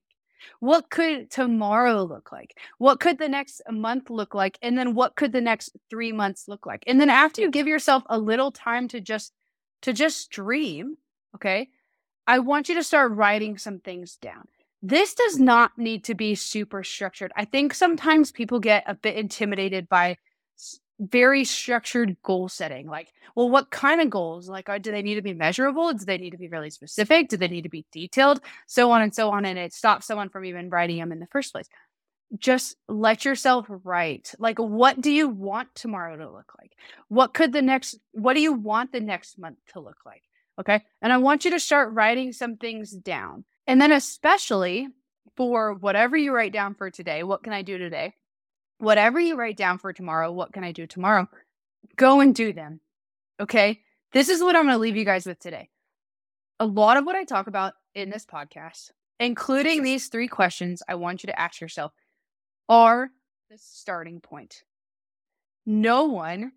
What 0.59 0.89
could 0.89 1.29
tomorrow 1.29 2.03
look 2.03 2.31
like? 2.31 2.57
What 2.77 2.99
could 2.99 3.17
the 3.17 3.29
next 3.29 3.61
month 3.69 4.09
look 4.09 4.33
like? 4.33 4.57
And 4.61 4.77
then 4.77 4.93
what 4.93 5.15
could 5.15 5.31
the 5.31 5.41
next 5.41 5.75
3 5.89 6.11
months 6.11 6.47
look 6.47 6.65
like? 6.65 6.83
And 6.87 6.99
then 6.99 7.09
after 7.09 7.41
you 7.41 7.51
give 7.51 7.67
yourself 7.67 8.03
a 8.07 8.19
little 8.19 8.51
time 8.51 8.87
to 8.89 9.01
just 9.01 9.33
to 9.81 9.93
just 9.93 10.29
dream, 10.29 10.97
okay? 11.35 11.69
I 12.27 12.39
want 12.39 12.69
you 12.69 12.75
to 12.75 12.83
start 12.83 13.11
writing 13.13 13.57
some 13.57 13.79
things 13.79 14.15
down. 14.15 14.47
This 14.83 15.13
does 15.13 15.39
not 15.39 15.77
need 15.77 16.03
to 16.05 16.15
be 16.15 16.35
super 16.35 16.83
structured. 16.83 17.31
I 17.35 17.45
think 17.45 17.73
sometimes 17.73 18.31
people 18.31 18.59
get 18.59 18.83
a 18.87 18.95
bit 18.95 19.15
intimidated 19.15 19.89
by 19.89 20.17
very 21.01 21.43
structured 21.43 22.15
goal 22.21 22.47
setting. 22.47 22.87
Like, 22.87 23.11
well, 23.35 23.49
what 23.49 23.71
kind 23.71 23.99
of 24.01 24.09
goals? 24.09 24.47
Like, 24.47 24.69
are, 24.69 24.79
do 24.79 24.91
they 24.91 25.01
need 25.01 25.15
to 25.15 25.21
be 25.21 25.33
measurable? 25.33 25.91
Do 25.93 26.05
they 26.05 26.17
need 26.17 26.29
to 26.29 26.37
be 26.37 26.47
really 26.47 26.69
specific? 26.69 27.29
Do 27.29 27.37
they 27.37 27.47
need 27.47 27.63
to 27.63 27.69
be 27.69 27.85
detailed? 27.91 28.39
So 28.67 28.91
on 28.91 29.01
and 29.01 29.13
so 29.13 29.31
on. 29.31 29.45
And 29.45 29.57
it 29.57 29.73
stops 29.73 30.05
someone 30.05 30.29
from 30.29 30.45
even 30.45 30.69
writing 30.69 30.99
them 30.99 31.11
in 31.11 31.19
the 31.19 31.27
first 31.27 31.51
place. 31.51 31.67
Just 32.37 32.77
let 32.87 33.25
yourself 33.25 33.65
write. 33.67 34.33
Like, 34.37 34.59
what 34.59 35.01
do 35.01 35.11
you 35.11 35.27
want 35.27 35.73
tomorrow 35.75 36.15
to 36.15 36.31
look 36.31 36.53
like? 36.59 36.73
What 37.09 37.33
could 37.33 37.51
the 37.51 37.61
next, 37.61 37.97
what 38.11 38.35
do 38.35 38.41
you 38.41 38.53
want 38.53 38.91
the 38.91 39.01
next 39.01 39.39
month 39.39 39.57
to 39.73 39.79
look 39.79 39.97
like? 40.05 40.23
Okay. 40.59 40.83
And 41.01 41.11
I 41.11 41.17
want 41.17 41.43
you 41.43 41.51
to 41.51 41.59
start 41.59 41.93
writing 41.93 42.31
some 42.31 42.57
things 42.57 42.91
down. 42.91 43.43
And 43.67 43.81
then, 43.81 43.91
especially 43.91 44.87
for 45.35 45.73
whatever 45.73 46.15
you 46.15 46.33
write 46.33 46.53
down 46.53 46.75
for 46.75 46.91
today, 46.91 47.23
what 47.23 47.43
can 47.43 47.53
I 47.53 47.63
do 47.63 47.77
today? 47.77 48.13
Whatever 48.81 49.19
you 49.19 49.35
write 49.35 49.57
down 49.57 49.77
for 49.77 49.93
tomorrow, 49.93 50.31
what 50.31 50.53
can 50.53 50.63
I 50.63 50.71
do 50.71 50.87
tomorrow? 50.87 51.27
Go 51.95 52.19
and 52.19 52.33
do 52.33 52.53
them. 52.53 52.79
Okay. 53.39 53.81
This 54.13 54.27
is 54.27 54.41
what 54.41 54.55
I'm 54.55 54.63
going 54.63 54.75
to 54.75 54.79
leave 54.79 54.97
you 54.97 55.05
guys 55.05 55.25
with 55.25 55.39
today. 55.39 55.69
A 56.59 56.65
lot 56.65 56.97
of 56.97 57.05
what 57.05 57.15
I 57.15 57.23
talk 57.23 57.47
about 57.47 57.73
in 57.95 58.09
this 58.09 58.25
podcast, 58.25 58.91
including 59.19 59.83
these 59.83 60.07
three 60.07 60.27
questions, 60.27 60.83
I 60.87 60.95
want 60.95 61.23
you 61.23 61.27
to 61.27 61.39
ask 61.39 61.61
yourself 61.61 61.93
are 62.67 63.09
the 63.49 63.57
starting 63.57 64.19
point. 64.19 64.63
No 65.65 66.05
one 66.05 66.51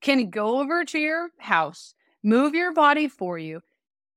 can 0.00 0.30
go 0.30 0.60
over 0.60 0.84
to 0.84 0.98
your 0.98 1.30
house, 1.38 1.94
move 2.22 2.54
your 2.54 2.72
body 2.72 3.08
for 3.08 3.38
you, 3.38 3.60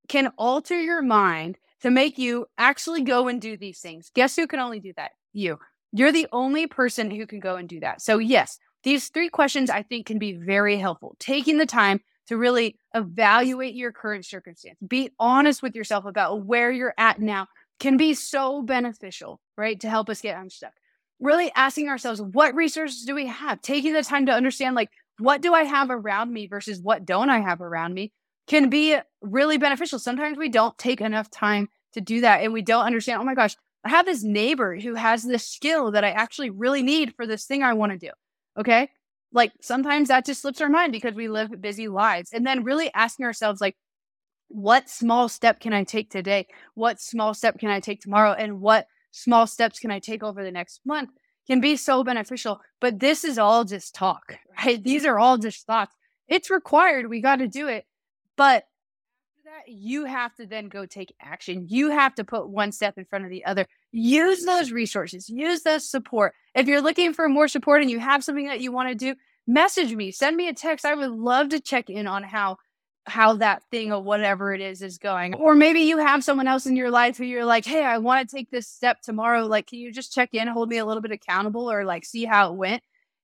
can 0.08 0.28
alter 0.38 0.80
your 0.80 1.02
mind 1.02 1.58
to 1.82 1.91
make 1.91 2.17
you 2.17 2.46
actually 2.58 3.02
go 3.02 3.28
and 3.28 3.41
do 3.41 3.58
these 3.58 3.80
things. 3.80 4.12
Guess 4.13 4.36
who 4.36 4.48
can 4.48 4.60
only 4.60 4.80
do 4.80 4.93
that? 4.96 5.12
You. 5.34 5.60
You're 5.93 6.12
the 6.12 6.27
only 6.32 6.67
person 6.67 7.12
who 7.12 7.27
can 7.27 7.39
go 7.39 7.56
and 7.56 7.69
do 7.69 7.79
that. 7.82 8.01
So, 8.01 8.17
yes, 8.17 8.60
these 8.84 9.10
three 9.10 9.29
questions 9.29 9.69
I 9.69 9.84
think 9.84 10.08
can 10.08 10.19
be 10.19 10.34
very 10.34 10.77
helpful. 10.77 11.15
Taking 11.19 11.58
the 11.58 11.65
time 11.65 12.01
to 12.27 12.38
really 12.38 12.77
evaluate 12.95 13.75
your 13.75 13.91
current 13.91 14.25
circumstance, 14.25 14.77
be 14.86 15.12
honest 15.19 15.62
with 15.62 15.75
yourself 15.75 16.06
about 16.06 16.45
where 16.45 16.71
you're 16.71 16.95
at 16.97 17.21
now 17.21 17.47
can 17.79 17.95
be 17.95 18.13
so 18.13 18.62
beneficial, 18.62 19.39
right? 19.58 19.79
To 19.82 19.89
help 19.89 20.10
us 20.10 20.21
get 20.21 20.38
unstuck. 20.38 20.73
Really 21.19 21.51
asking 21.56 21.89
ourselves, 21.89 22.21
what 22.21 22.56
resources 22.56 23.06
do 23.06 23.13
we 23.13 23.27
have? 23.27 23.62
Taking 23.62 23.93
the 23.93 24.03
time 24.03 24.25
to 24.25 24.34
understand, 24.34 24.75
like, 24.75 24.89
what 25.19 25.41
do 25.41 25.53
I 25.53 25.63
have 25.63 25.89
around 25.89 26.34
me 26.34 26.47
versus 26.47 26.82
what 26.82 27.06
don't 27.06 27.29
I 27.29 27.39
have 27.39 27.62
around 27.62 27.93
me 27.93 28.12
can 28.47 28.69
be 28.69 28.97
really 29.21 29.58
beneficial. 29.58 29.99
Sometimes 29.99 30.38
we 30.38 30.49
don't 30.49 30.77
take 30.77 31.01
enough 31.01 31.29
time 31.29 31.69
to 31.93 32.01
do 32.01 32.21
that 32.21 32.41
and 32.41 32.51
we 32.51 32.62
don't 32.62 32.86
understand, 32.86 33.21
oh 33.21 33.23
my 33.23 33.36
gosh, 33.36 33.56
I 33.84 33.89
have 33.89 34.06
this 34.06 34.24
neighbor 34.24 34.80
who 34.80 34.96
has 34.96 35.24
this 35.24 35.48
skill 35.48 35.91
that 35.91 36.04
I 36.04 36.12
actually 36.12 36.50
really 36.50 36.84
need 36.84 37.15
for 37.15 37.28
this 37.28 37.46
thing 37.46 37.63
I 37.63 37.74
want 37.74 37.91
to 37.91 37.98
do. 37.98 38.12
Okay. 38.58 38.89
Like 39.34 39.52
sometimes 39.62 40.08
that 40.08 40.26
just 40.26 40.41
slips 40.41 40.62
our 40.62 40.69
mind 40.69 40.91
because 40.91 41.15
we 41.15 41.28
live 41.28 41.62
busy 41.62 41.88
lives. 41.88 42.32
And 42.32 42.46
then 42.46 42.63
really 42.63 42.91
asking 42.93 43.26
ourselves, 43.26 43.60
like, 43.60 43.76
what 44.48 44.89
small 44.89 45.28
step 45.28 45.60
can 45.60 45.74
I 45.74 45.84
take 45.84 46.12
today? 46.12 46.48
What 46.76 47.02
small 47.02 47.34
step 47.34 47.58
can 47.58 47.69
I 47.69 47.80
take 47.80 48.02
tomorrow? 48.02 48.34
And 48.34 48.62
what 48.62 48.88
small 49.12 49.48
steps 49.48 49.80
can 49.80 49.91
I 49.91 50.00
take 50.00 50.24
over 50.24 50.43
the 50.43 50.52
next 50.52 50.82
month 50.86 51.10
can 51.48 51.60
be 51.60 51.76
so 51.76 52.04
beneficial. 52.04 52.62
But 52.80 53.00
this 53.00 53.24
is 53.24 53.38
all 53.38 53.63
just 53.63 53.96
talk, 53.96 54.38
right? 54.65 54.82
These 54.82 55.06
are 55.06 55.19
all 55.19 55.38
just 55.38 55.65
thoughts. 55.65 55.96
It's 56.28 56.50
required. 56.50 57.10
We 57.10 57.22
got 57.22 57.38
to 57.38 57.48
do 57.48 57.67
it. 57.67 57.86
But 58.38 58.65
you 59.68 60.06
have 60.06 60.34
to 60.36 60.46
then 60.46 60.68
go 60.68 60.86
take 60.86 61.13
action. 61.22 61.68
You 61.70 61.89
have 61.89 62.16
to 62.16 62.24
put 62.24 62.50
one 62.50 62.72
step 62.72 62.98
in 62.98 63.06
front 63.06 63.26
of 63.26 63.32
the 63.32 63.46
other. 63.46 63.66
Use 63.92 64.46
those 64.46 64.72
resources, 64.72 65.30
use 65.30 65.63
those 65.63 65.89
support. 65.89 66.34
If 66.56 66.68
you're 66.68 66.82
looking 66.82 67.13
for 67.13 67.30
more 67.30 67.48
support 67.48 67.82
and 67.82 67.92
you 67.92 68.00
have 68.00 68.24
something 68.24 68.48
that 68.48 68.62
you 68.62 68.72
want 68.72 68.89
to 68.89 68.96
do, 68.96 69.16
message 69.48 69.94
me, 69.94 70.12
send 70.12 70.36
me 70.38 70.48
a 70.48 70.54
text. 70.54 70.86
I 70.86 70.96
would 70.96 71.12
love 71.12 71.50
to 71.50 71.60
check 71.60 71.89
in 71.89 72.08
on 72.08 72.24
how 72.24 72.58
how 73.06 73.36
that 73.36 73.62
thing 73.70 73.92
or 73.92 74.02
whatever 74.02 74.54
it 74.54 74.62
is 74.62 74.82
is 74.82 74.98
going. 74.98 75.36
Or 75.36 75.56
maybe 75.56 75.82
you 75.82 75.98
have 75.98 76.24
someone 76.24 76.48
else 76.48 76.66
in 76.66 76.78
your 76.78 76.89
life 76.89 77.18
who 77.18 77.26
you're 77.26 77.44
like, 77.44 77.66
"Hey, 77.66 77.84
I 77.84 77.98
want 77.98 78.28
to 78.28 78.36
take 78.36 78.50
this 78.50 78.68
step 78.68 79.02
tomorrow. 79.02 79.46
Like, 79.46 79.68
can 79.68 79.80
you 79.80 79.92
just 79.92 80.13
check 80.13 80.30
in, 80.34 80.48
hold 80.48 80.70
me 80.70 80.78
a 80.78 80.86
little 80.86 81.02
bit 81.02 81.12
accountable 81.12 81.70
or 81.70 81.84
like 81.84 82.06
see 82.06 82.24
how 82.26 82.52
it 82.52 82.56
went?" 82.56 82.82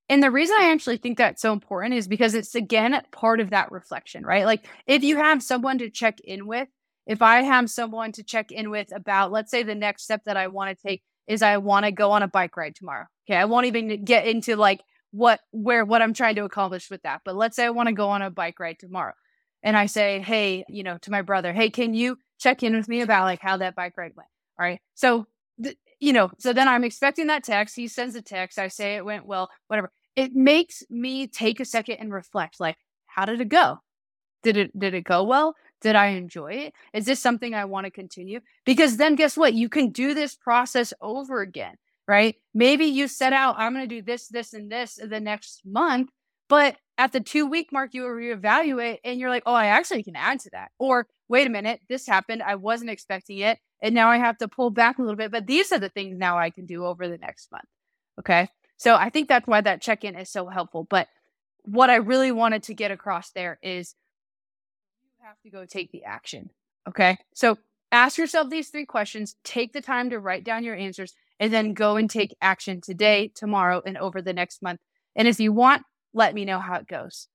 And 0.10 0.24
the 0.24 0.32
reason 0.32 0.56
I 0.60 0.72
actually 0.72 0.98
think 0.98 1.19
that's 1.19 1.41
so 1.41 1.54
important 1.54 1.93
is 1.93 2.08
because 2.08 2.34
it's 2.34 2.56
again 2.56 3.00
part 3.12 3.39
of 3.39 3.52
that 3.52 3.72
reflection, 3.72 4.26
right? 4.26 4.45
Like 4.45 4.67
if 4.88 5.04
you 5.04 5.17
have 5.17 5.43
someone 5.43 5.78
to 5.78 5.89
check 5.89 6.19
in 6.22 6.48
with, 6.48 6.67
if 7.06 7.22
I 7.22 7.43
have 7.43 7.69
someone 7.69 8.12
to 8.13 8.24
check 8.24 8.52
in 8.52 8.72
with 8.72 8.95
about, 8.95 9.32
let's 9.32 9.52
say 9.52 9.62
the 9.62 9.76
next 9.76 10.04
step 10.04 10.24
that 10.26 10.36
I 10.36 10.48
want 10.48 10.76
to 10.76 10.88
take 10.88 11.04
is 11.28 11.43
I 11.43 11.58
want 11.58 11.86
to 11.86 11.91
go 11.91 12.12
on 12.12 12.24
a 12.24 12.28
bike 12.28 12.58
ride 12.58 12.76
tomorrow. 12.76 13.06
Okay. 13.28 13.38
I 13.38 13.45
won't 13.45 13.67
even 13.67 14.04
get 14.04 14.26
into 14.26 14.56
like 14.56 14.82
what, 15.12 15.39
where, 15.52 15.86
what 15.86 16.02
I'm 16.02 16.13
trying 16.13 16.36
to 16.36 16.43
accomplish 16.43 16.89
with 16.89 17.04
that. 17.04 17.22
But 17.24 17.36
let's 17.36 17.56
say 17.56 17.65
I 17.65 17.69
want 17.69 17.88
to 17.88 17.93
go 17.93 18.10
on 18.10 18.24
a 18.24 18.32
bike 18.32 18.60
ride 18.60 18.78
tomorrow. 18.80 19.13
And 19.62 19.78
I 19.78 19.86
say, 19.86 20.22
hey, 20.22 20.63
you 20.69 20.84
know, 20.84 20.98
to 21.00 21.12
my 21.12 21.22
brother, 21.22 21.54
hey, 21.54 21.69
can 21.69 21.93
you 21.93 22.17
check 22.39 22.63
in 22.63 22.76
with 22.76 22.88
me 22.88 23.02
about 23.02 23.26
like 23.26 23.41
how 23.41 23.58
that 23.58 23.76
bike 23.76 23.93
ride 23.98 24.13
went? 24.15 24.30
All 24.60 24.65
right. 24.65 24.80
So, 24.95 25.28
th- 25.62 25.78
you 26.00 26.13
know, 26.13 26.32
so 26.39 26.54
then 26.54 26.67
I'm 26.67 26.84
expecting 26.84 27.28
that 27.28 27.43
text. 27.43 27.76
He 27.76 27.88
sends 27.88 28.15
a 28.15 28.22
text. 28.22 28.58
I 28.58 28.69
say 28.69 28.95
it 28.95 29.06
went 29.06 29.26
well, 29.26 29.50
whatever 29.67 29.91
it 30.15 30.34
makes 30.34 30.84
me 30.89 31.28
take 31.28 31.60
a 31.60 31.65
second 31.65 31.98
and 31.98 32.13
reflect 32.13 32.60
like 32.60 32.78
how 33.08 33.26
did 33.26 33.41
it 33.41 33.50
go 33.50 33.80
did 34.43 34.58
it 34.58 34.78
did 34.78 34.93
it 34.93 35.04
go 35.04 35.24
well 35.24 35.56
did 35.82 35.95
i 35.95 36.08
enjoy 36.08 36.52
it 36.52 36.74
is 36.93 37.06
this 37.06 37.19
something 37.19 37.54
i 37.54 37.65
want 37.65 37.86
to 37.86 37.91
continue 37.91 38.39
because 38.65 38.98
then 38.98 39.15
guess 39.15 39.38
what 39.38 39.54
you 39.54 39.69
can 39.69 39.89
do 39.89 40.13
this 40.13 40.36
process 40.36 40.93
over 41.02 41.41
again 41.41 41.76
right 42.08 42.36
maybe 42.54 42.86
you 42.86 43.08
set 43.08 43.34
out 43.34 43.56
i'm 43.58 43.74
going 43.74 43.88
to 43.88 43.95
do 43.95 44.02
this 44.02 44.28
this 44.28 44.54
and 44.54 44.72
this 44.72 45.00
the 45.02 45.19
next 45.19 45.62
month 45.65 46.10
but 46.50 46.78
at 46.98 47.13
the 47.13 47.22
two 47.22 47.45
week 47.45 47.72
mark, 47.72 47.93
you 47.93 48.04
reevaluate 48.04 48.98
and 49.06 49.19
you're 49.19 49.30
like, 49.30 49.43
oh, 49.45 49.54
I 49.54 49.67
actually 49.67 50.04
can 50.04 50.17
add 50.17 50.41
to 50.41 50.50
that. 50.52 50.72
Or 50.80 51.08
wait 51.30 51.48
a 51.48 51.50
minute, 51.50 51.80
this 51.88 52.06
happened. 52.06 52.43
I 52.43 52.56
wasn't 52.56 52.89
expecting 52.89 53.38
it. 53.38 53.60
And 53.82 53.95
now 53.95 54.10
I 54.10 54.17
have 54.17 54.38
to 54.39 54.50
pull 54.50 54.72
back 54.72 54.98
a 54.98 55.02
little 55.02 55.15
bit. 55.15 55.32
But 55.32 55.48
these 55.48 55.72
are 55.72 55.80
the 55.80 55.88
things 55.88 56.17
now 56.17 56.38
I 56.38 56.50
can 56.50 56.65
do 56.65 56.86
over 56.86 57.08
the 57.08 57.17
next 57.17 57.50
month. 57.52 57.63
Okay. 58.19 58.50
So 58.80 58.96
I 58.96 59.10
think 59.10 59.28
that's 59.28 59.46
why 59.46 59.60
that 59.60 59.82
check 59.82 60.06
in 60.06 60.15
is 60.15 60.30
so 60.30 60.48
helpful. 60.48 60.88
But 60.89 61.10
what 61.63 61.89
I 61.89 61.96
really 61.96 62.32
wanted 62.32 62.63
to 62.63 62.74
get 62.74 62.92
across 62.92 63.32
there 63.32 63.60
is 63.62 63.94
you 65.04 65.28
have 65.28 65.39
to 65.42 65.50
go 65.50 65.65
take 65.65 65.92
the 65.92 66.06
action. 66.06 66.50
Okay. 66.88 67.18
So 67.36 67.58
ask 67.92 68.18
yourself 68.18 68.50
these 68.50 68.70
three 68.70 68.86
questions, 68.86 69.36
take 69.44 69.74
the 69.74 69.82
time 69.82 70.10
to 70.12 70.20
write 70.20 70.46
down 70.46 70.63
your 70.63 70.76
answers, 70.76 71.13
and 71.42 71.52
then 71.52 71.74
go 71.74 71.98
and 71.98 72.10
take 72.10 72.38
action 72.42 72.80
today, 72.80 73.34
tomorrow, 73.36 73.82
and 73.86 73.98
over 73.98 74.22
the 74.22 74.32
next 74.32 74.62
month. 74.62 74.80
And 75.13 75.28
if 75.28 75.42
you 75.42 75.52
want, 75.52 75.84
let 76.13 76.34
me 76.34 76.46
know 76.46 76.60
how 76.60 76.76
it 76.76 76.88
goes. 76.88 77.28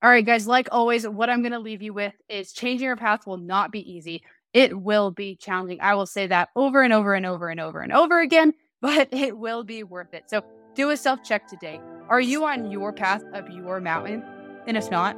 All 0.00 0.10
right, 0.10 0.24
guys, 0.24 0.46
like 0.46 0.68
always, 0.70 1.08
what 1.08 1.28
I'm 1.28 1.42
going 1.42 1.52
to 1.52 1.58
leave 1.58 1.82
you 1.82 1.92
with 1.92 2.14
is 2.28 2.52
changing 2.52 2.86
your 2.86 2.96
path 2.96 3.26
will 3.26 3.36
not 3.36 3.72
be 3.72 3.92
easy. 3.92 4.22
It 4.52 4.80
will 4.80 5.10
be 5.10 5.34
challenging. 5.34 5.80
I 5.80 5.94
will 5.96 6.06
say 6.06 6.28
that 6.28 6.50
over 6.54 6.82
and 6.82 6.92
over 6.92 7.14
and 7.14 7.26
over 7.26 7.48
and 7.48 7.58
over 7.58 7.80
and 7.80 7.92
over 7.92 8.20
again, 8.20 8.54
but 8.80 9.08
it 9.12 9.36
will 9.36 9.64
be 9.64 9.82
worth 9.82 10.14
it. 10.14 10.30
So 10.30 10.44
do 10.74 10.90
a 10.90 10.96
self 10.96 11.22
check 11.22 11.46
today. 11.46 11.80
Are 12.08 12.20
you 12.20 12.44
on 12.44 12.70
your 12.70 12.92
path 12.92 13.22
of 13.32 13.48
your 13.50 13.80
mountain? 13.80 14.22
And 14.66 14.76
if 14.76 14.90
not, 14.90 15.16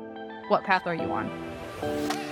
what 0.48 0.64
path 0.64 0.86
are 0.86 0.94
you 0.94 1.10
on? 1.12 2.25